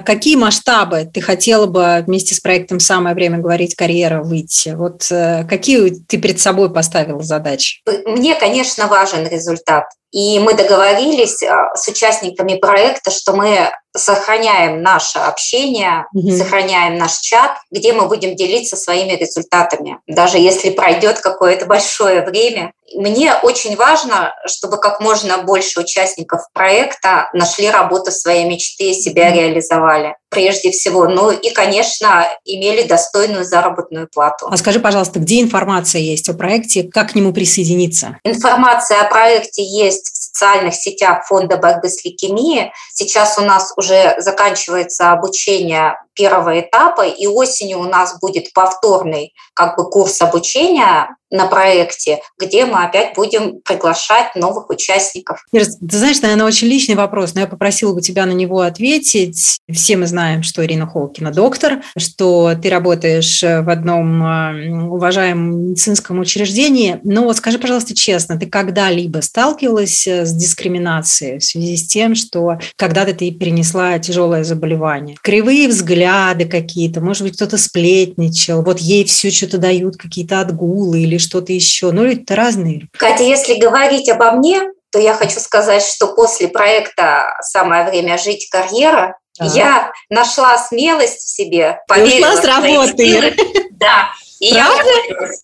какие 0.05 0.35
масштабы 0.35 1.09
ты 1.11 1.21
хотела 1.21 1.65
бы 1.65 2.03
вместе 2.07 2.35
с 2.35 2.39
проектом 2.39 2.79
«Самое 2.79 3.15
время 3.15 3.39
говорить 3.39 3.75
карьера» 3.75 4.23
выйти? 4.23 4.69
Вот 4.69 5.11
э, 5.11 5.45
какие 5.47 5.89
ты 6.07 6.17
перед 6.17 6.39
собой 6.39 6.71
поставила 6.71 7.21
задачи? 7.21 7.81
Мне, 8.05 8.35
конечно, 8.35 8.87
важен 8.87 9.27
результат. 9.27 9.85
И 10.11 10.39
мы 10.39 10.53
договорились 10.53 11.41
а, 11.43 11.75
с 11.75 11.87
участниками 11.87 12.55
проекта, 12.55 13.11
что 13.11 13.33
мы 13.33 13.71
сохраняем 13.95 14.81
наше 14.81 15.19
общение, 15.19 16.05
mm-hmm. 16.15 16.37
сохраняем 16.37 16.97
наш 16.97 17.19
чат, 17.19 17.57
где 17.71 17.93
мы 17.93 18.07
будем 18.07 18.35
делиться 18.35 18.75
своими 18.75 19.13
результатами, 19.13 19.99
даже 20.07 20.37
если 20.37 20.69
пройдет 20.69 21.19
какое-то 21.19 21.65
большое 21.65 22.21
время. 22.21 22.73
Мне 22.93 23.33
очень 23.35 23.75
важно, 23.75 24.33
чтобы 24.45 24.77
как 24.77 24.99
можно 24.99 25.39
больше 25.39 25.79
участников 25.79 26.41
проекта 26.53 27.29
нашли 27.33 27.69
работу 27.69 28.11
своей 28.11 28.45
мечты 28.45 28.91
и 28.91 28.93
себя 28.93 29.29
mm-hmm. 29.29 29.35
реализовали 29.35 30.15
прежде 30.31 30.71
всего. 30.71 31.07
Ну 31.07 31.29
и, 31.29 31.51
конечно, 31.51 32.25
имели 32.45 32.87
достойную 32.87 33.43
заработную 33.43 34.07
плату. 34.07 34.47
А 34.49 34.57
скажи, 34.57 34.79
пожалуйста, 34.79 35.19
где 35.19 35.41
информация 35.41 36.01
есть 36.01 36.29
о 36.29 36.33
проекте, 36.33 36.83
как 36.83 37.11
к 37.11 37.15
нему 37.15 37.33
присоединиться? 37.33 38.17
Информация 38.23 39.01
о 39.01 39.09
проекте 39.09 39.61
есть 39.61 40.07
в 40.07 40.17
социальных 40.17 40.73
сетях 40.73 41.25
Фонда 41.27 41.57
борьбы 41.57 41.89
с 41.89 42.03
лейкемией. 42.03 42.71
Сейчас 42.93 43.37
у 43.37 43.41
нас 43.41 43.73
уже 43.75 44.15
заканчивается 44.19 45.11
обучение 45.11 45.95
первого 46.13 46.59
этапа, 46.59 47.05
и 47.05 47.27
осенью 47.27 47.79
у 47.79 47.83
нас 47.83 48.19
будет 48.19 48.53
повторный 48.53 49.33
как 49.53 49.77
бы 49.77 49.89
курс 49.89 50.21
обучения 50.21 51.15
на 51.29 51.45
проекте, 51.45 52.19
где 52.37 52.65
мы 52.65 52.83
опять 52.83 53.15
будем 53.15 53.61
приглашать 53.61 54.35
новых 54.35 54.69
участников. 54.69 55.45
Ира, 55.53 55.63
ты 55.63 55.97
знаешь, 55.97 56.21
наверное, 56.21 56.45
очень 56.45 56.67
личный 56.67 56.95
вопрос, 56.95 57.33
но 57.33 57.41
я 57.41 57.47
попросила 57.47 57.93
бы 57.93 58.01
тебя 58.01 58.25
на 58.25 58.33
него 58.33 58.59
ответить. 58.59 59.59
Все 59.71 59.95
мы 59.95 60.07
знаем, 60.07 60.43
что 60.43 60.65
Ирина 60.65 60.87
Холкина 60.87 61.31
доктор, 61.31 61.83
что 61.97 62.51
ты 62.61 62.69
работаешь 62.69 63.41
в 63.41 63.69
одном 63.69 64.21
а, 64.21 64.51
уважаемом 64.89 65.69
медицинском 65.69 66.19
учреждении. 66.19 66.99
Но 67.05 67.23
вот 67.23 67.37
скажи, 67.37 67.59
пожалуйста, 67.59 67.95
честно, 67.95 68.37
ты 68.37 68.47
когда-либо 68.47 69.19
сталкивалась 69.19 70.05
э, 70.07 70.25
с 70.25 70.33
дискриминацией 70.33 71.39
в 71.39 71.45
связи 71.45 71.77
с 71.77 71.87
тем, 71.87 72.13
что 72.15 72.59
когда-то 72.75 73.13
ты 73.13 73.31
перенесла 73.31 73.97
тяжелое 73.99 74.43
заболевание? 74.43 75.15
Кривые 75.21 75.69
взгляды 75.69 76.00
какие-то, 76.45 77.01
может 77.01 77.23
быть, 77.23 77.35
кто-то 77.35 77.57
сплетничал, 77.57 78.63
вот 78.63 78.79
ей 78.79 79.05
все 79.05 79.31
что-то 79.31 79.57
дают, 79.57 79.97
какие-то 79.97 80.39
отгулы 80.39 81.01
или 81.01 81.17
что-то 81.17 81.53
еще. 81.53 81.91
Ну, 81.91 82.05
это 82.05 82.35
разные. 82.35 82.87
Катя, 82.97 83.23
если 83.23 83.55
говорить 83.55 84.09
обо 84.09 84.31
мне, 84.31 84.61
то 84.91 84.99
я 84.99 85.13
хочу 85.13 85.39
сказать, 85.39 85.83
что 85.83 86.07
после 86.07 86.47
проекта 86.47 87.37
«Самое 87.41 87.85
время 87.89 88.17
жить. 88.17 88.49
Карьера» 88.49 89.17
да. 89.39 89.45
я 89.45 89.91
нашла 90.09 90.57
смелость 90.57 91.21
в 91.21 91.29
себе, 91.29 91.79
поверила 91.87 92.33
Ты 92.33 92.39
ушла 92.39 92.41
с 92.41 92.45
работы. 92.45 93.35
Да, 93.71 94.09
и 94.41 94.47
я, 94.47 94.71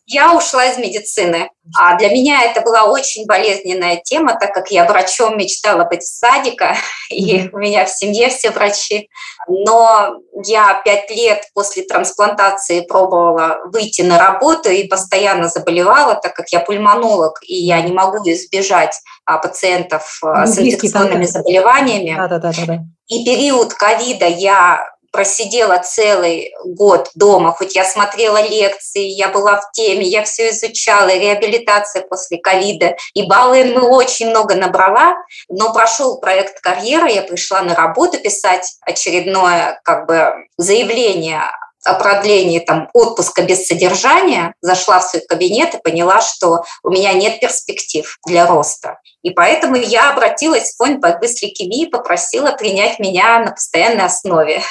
я 0.07 0.33
ушла 0.33 0.65
из 0.65 0.79
медицины. 0.79 1.51
А 1.77 1.97
для 1.97 2.09
меня 2.09 2.43
это 2.43 2.61
была 2.61 2.85
очень 2.85 3.27
болезненная 3.27 3.97
тема, 4.03 4.39
так 4.39 4.53
как 4.53 4.71
я 4.71 4.85
врачом 4.85 5.37
мечтала 5.37 5.83
быть 5.83 6.01
в 6.01 6.07
садика, 6.07 6.75
и 7.11 7.47
у 7.53 7.59
меня 7.59 7.85
в 7.85 7.89
семье 7.89 8.29
все 8.29 8.49
врачи. 8.49 9.07
Но 9.47 10.15
я 10.43 10.81
пять 10.83 11.11
лет 11.11 11.43
после 11.53 11.83
трансплантации 11.83 12.81
пробовала 12.81 13.59
выйти 13.65 14.01
на 14.01 14.17
работу 14.17 14.69
и 14.69 14.87
постоянно 14.87 15.47
заболевала, 15.47 16.15
так 16.15 16.33
как 16.33 16.49
я 16.49 16.59
пульмонолог, 16.59 17.39
и 17.43 17.53
я 17.53 17.79
не 17.81 17.91
могу 17.91 18.17
избежать 18.27 18.99
а, 19.25 19.37
пациентов 19.37 20.19
а, 20.23 20.47
с 20.47 20.57
инфекционными 20.57 21.25
заболеваниями. 21.25 22.15
Да, 22.17 22.27
да, 22.27 22.39
да, 22.39 22.51
да. 22.65 22.79
И 23.07 23.23
период 23.23 23.73
ковида 23.73 24.25
я 24.25 24.83
просидела 25.11 25.77
целый 25.79 26.53
год 26.63 27.09
дома, 27.15 27.51
хоть 27.51 27.75
я 27.75 27.83
смотрела 27.83 28.41
лекции, 28.41 29.03
я 29.03 29.29
была 29.29 29.57
в 29.57 29.71
теме, 29.71 30.05
я 30.05 30.23
все 30.23 30.49
изучала, 30.49 31.07
реабилитация 31.07 32.03
после 32.03 32.37
ковида, 32.37 32.95
и 33.13 33.27
баллы 33.27 33.65
мы 33.65 33.87
очень 33.89 34.29
много 34.29 34.55
набрала, 34.55 35.15
но 35.49 35.73
прошел 35.73 36.19
проект 36.19 36.59
карьера, 36.61 37.07
я 37.07 37.21
пришла 37.21 37.61
на 37.61 37.75
работу 37.75 38.19
писать 38.19 38.77
очередное 38.81 39.79
как 39.83 40.07
бы 40.07 40.33
заявление 40.57 41.43
о 41.85 41.93
продлении 41.93 42.59
там, 42.59 42.89
отпуска 42.93 43.43
без 43.43 43.67
содержания, 43.67 44.53
зашла 44.61 44.99
в 44.99 45.03
свой 45.03 45.21
кабинет 45.21 45.73
и 45.73 45.81
поняла, 45.81 46.21
что 46.21 46.63
у 46.83 46.89
меня 46.89 47.13
нет 47.13 47.39
перспектив 47.39 48.17
для 48.25 48.45
роста. 48.45 48.99
И 49.23 49.31
поэтому 49.31 49.75
я 49.75 50.11
обратилась 50.11 50.71
в 50.71 50.77
фонд 50.77 50.99
борьбы 50.99 51.27
с 51.27 51.41
лейкемией 51.41 51.87
и 51.87 51.89
попросила 51.89 52.51
принять 52.51 52.99
меня 52.99 53.39
на 53.39 53.51
постоянной 53.51 54.05
основе. 54.05 54.61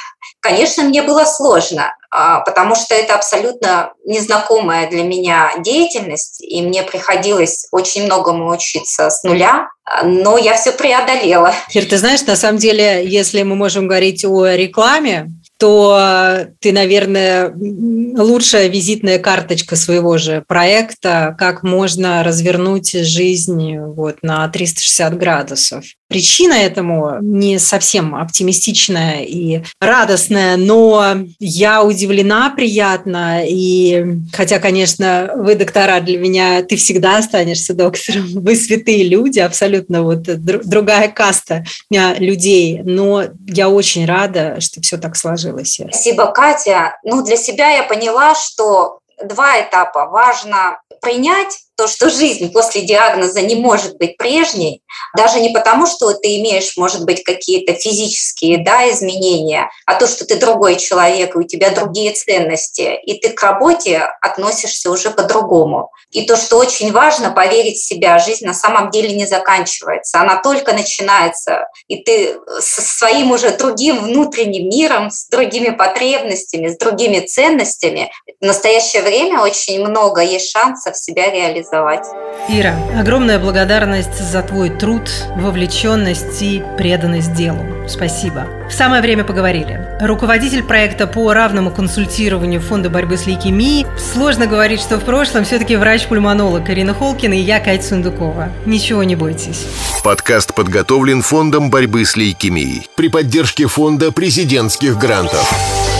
Конечно, 0.40 0.85
мне 0.85 1.03
было 1.03 1.25
сложно, 1.25 1.95
а, 2.11 2.40
потому 2.40 2.75
что 2.75 2.95
это 2.95 3.14
абсолютно 3.14 3.92
незнакомая 4.05 4.88
для 4.88 5.03
меня 5.03 5.53
деятельность, 5.59 6.40
и 6.42 6.62
мне 6.62 6.83
приходилось 6.83 7.66
очень 7.73 8.05
многому 8.05 8.51
учиться 8.51 9.11
с 9.11 9.23
нуля, 9.25 9.69
но 10.03 10.38
я 10.38 10.55
все 10.55 10.73
преодолела. 10.73 11.53
Кир, 11.69 11.85
ты 11.85 11.99
знаешь, 11.99 12.23
на 12.23 12.37
самом 12.37 12.59
деле, 12.59 13.07
если 13.07 13.42
мы 13.42 13.55
можем 13.55 13.87
говорить 13.87 14.25
о 14.25 14.47
рекламе, 14.47 15.29
то 15.59 16.47
ты, 16.61 16.73
наверное, 16.73 17.53
лучшая 17.55 18.69
визитная 18.69 19.19
карточка 19.19 19.77
своего 19.77 20.19
же 20.19 20.45
проекта, 20.47 21.35
как 21.38 21.62
можно 21.62 22.23
развернуть 22.23 22.92
жизнь 22.92 23.79
вот 23.79 24.19
на 24.23 24.47
360 24.49 25.19
градусов. 25.19 25.85
Причина 26.09 26.53
этому 26.53 27.19
не 27.21 27.59
совсем 27.59 28.14
оптимистичная 28.14 29.23
и 29.23 29.62
радостная, 29.81 30.57
но 30.57 31.16
я 31.40 31.83
удивлена 31.83 32.51
приятно. 32.51 33.42
И 33.45 34.05
хотя, 34.33 34.61
конечно, 34.61 35.33
вы, 35.35 35.57
доктора, 35.57 36.01
для 36.01 36.19
меня, 36.19 36.62
ты 36.62 36.77
всегда 36.77 37.19
останешься 37.19 37.75
доктором. 37.75 38.27
Вы 38.47 38.55
святые 38.55 39.03
люди, 39.09 39.40
абсолютно 39.40 40.03
вот 40.03 40.23
другая 40.23 41.09
каста 41.09 41.64
людей. 41.90 42.83
Но 42.85 43.25
я 43.49 43.69
очень 43.69 44.07
рада, 44.07 44.61
что 44.61 44.81
все 44.81 44.99
так 44.99 45.16
сложилось. 45.16 45.46
Спасибо, 45.93 46.27
Катя. 46.27 46.97
Ну, 47.03 47.23
для 47.23 47.37
себя 47.37 47.71
я 47.71 47.83
поняла, 47.83 48.35
что 48.35 49.01
два 49.23 49.61
этапа. 49.61 50.07
Важно 50.07 50.81
принять 51.01 51.59
то, 51.77 51.87
что 51.87 52.09
жизнь 52.09 52.51
после 52.53 52.83
диагноза 52.83 53.43
не 53.43 53.55
может 53.55 53.99
быть 53.99 54.17
прежней, 54.17 54.83
даже 55.15 55.41
не 55.41 55.51
потому, 55.51 55.87
что 55.87 56.12
ты 56.15 56.39
имеешь, 56.41 56.77
может 56.77 57.05
быть, 57.05 57.23
какие-то 57.23 57.75
физические 57.75 58.65
да, 58.65 58.91
изменения, 58.91 59.69
а 59.85 59.95
то, 59.95 60.07
что 60.07 60.25
ты 60.25 60.37
другой 60.37 60.77
человек, 60.77 61.37
у 61.37 61.43
тебя 61.43 61.71
другие 61.71 62.12
ценности, 62.12 62.99
и 63.05 63.19
ты 63.21 63.31
к 63.31 63.43
работе 63.43 64.09
относишься 64.23 64.91
уже 64.91 65.11
по-другому. 65.11 65.91
И 66.11 66.27
то, 66.27 66.37
что 66.37 66.57
очень 66.57 66.93
важно, 66.93 67.31
поверить 67.31 67.77
в 67.77 67.87
себя, 67.87 68.19
жизнь 68.19 68.47
на 68.47 68.55
самом 68.55 68.91
деле 68.91 69.15
не 69.15 69.27
заканчивается, 69.27 70.21
она 70.21 70.41
только 70.41 70.73
начинается, 70.73 71.67
и 71.89 72.03
ты 72.03 72.39
со 72.61 72.81
своим 72.81 73.33
уже 73.33 73.51
другим 73.51 74.03
внутренним 74.05 74.69
миром, 74.69 75.11
с 75.11 75.29
другими 75.29 75.71
потребностями, 75.71 76.69
с 76.69 76.79
другими 76.79 77.21
ценностями, 77.21 78.11
в 78.41 78.45
настоящее 78.45 79.03
время 79.03 79.41
очень 79.41 79.85
много 79.85 80.23
есть 80.23 80.51
шансов 80.51 80.97
себя 80.97 81.31
реализовать 81.31 81.65
реализовать. 81.72 82.07
Ира, 82.48 82.74
огромная 82.98 83.38
благодарность 83.38 84.18
за 84.18 84.42
твой 84.42 84.70
труд, 84.70 85.11
вовлеченность 85.37 86.40
и 86.42 86.62
преданность 86.76 87.33
делу. 87.35 87.64
Спасибо. 87.88 88.46
В 88.68 88.72
самое 88.72 89.02
время 89.02 89.24
поговорили. 89.24 89.81
Руководитель 90.00 90.62
проекта 90.62 91.07
по 91.07 91.33
равному 91.33 91.70
консультированию 91.70 92.61
Фонда 92.61 92.90
борьбы 92.90 93.16
с 93.16 93.26
лейкемией. 93.26 93.87
Сложно 94.12 94.46
говорить, 94.46 94.81
что 94.81 94.98
в 94.98 95.05
прошлом 95.05 95.44
все-таки 95.44 95.76
врач-пульмонолог 95.76 96.68
Ирина 96.68 96.94
Холкина 96.94 97.35
и 97.35 97.40
я, 97.40 97.61
Катя 97.61 97.83
Сундукова. 97.83 98.48
Ничего 98.64 99.02
не 99.05 99.16
бойтесь. 99.16 99.66
Подкаст 100.05 100.55
подготовлен 100.55 101.22
Фондом 101.22 101.70
борьбы 101.70 102.05
с 102.05 102.16
лейкемией 102.16 102.88
при 102.96 103.09
поддержке 103.09 103.66
Фонда 103.66 104.12
президентских 104.12 104.98
грантов. 104.98 105.50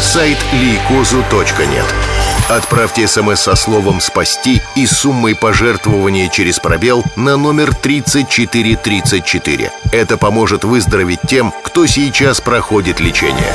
Сайт 0.01 0.39
лейкозу.нет. 0.53 2.16
Отправьте 2.49 3.09
смс 3.09 3.41
со 3.41 3.57
словом 3.57 4.01
«Спасти» 4.01 4.63
и 4.77 4.87
суммой 4.87 5.35
пожертвования 5.35 6.29
через 6.29 6.61
пробел 6.61 7.03
на 7.17 7.37
номер 7.37 7.75
3434. 7.75 9.73
Это 9.91 10.17
поможет 10.17 10.63
выздороветь 10.63 11.19
тем, 11.27 11.53
кто 11.65 11.87
сейчас 11.87 12.41
проходит 12.41 13.01
лечение. 13.01 13.53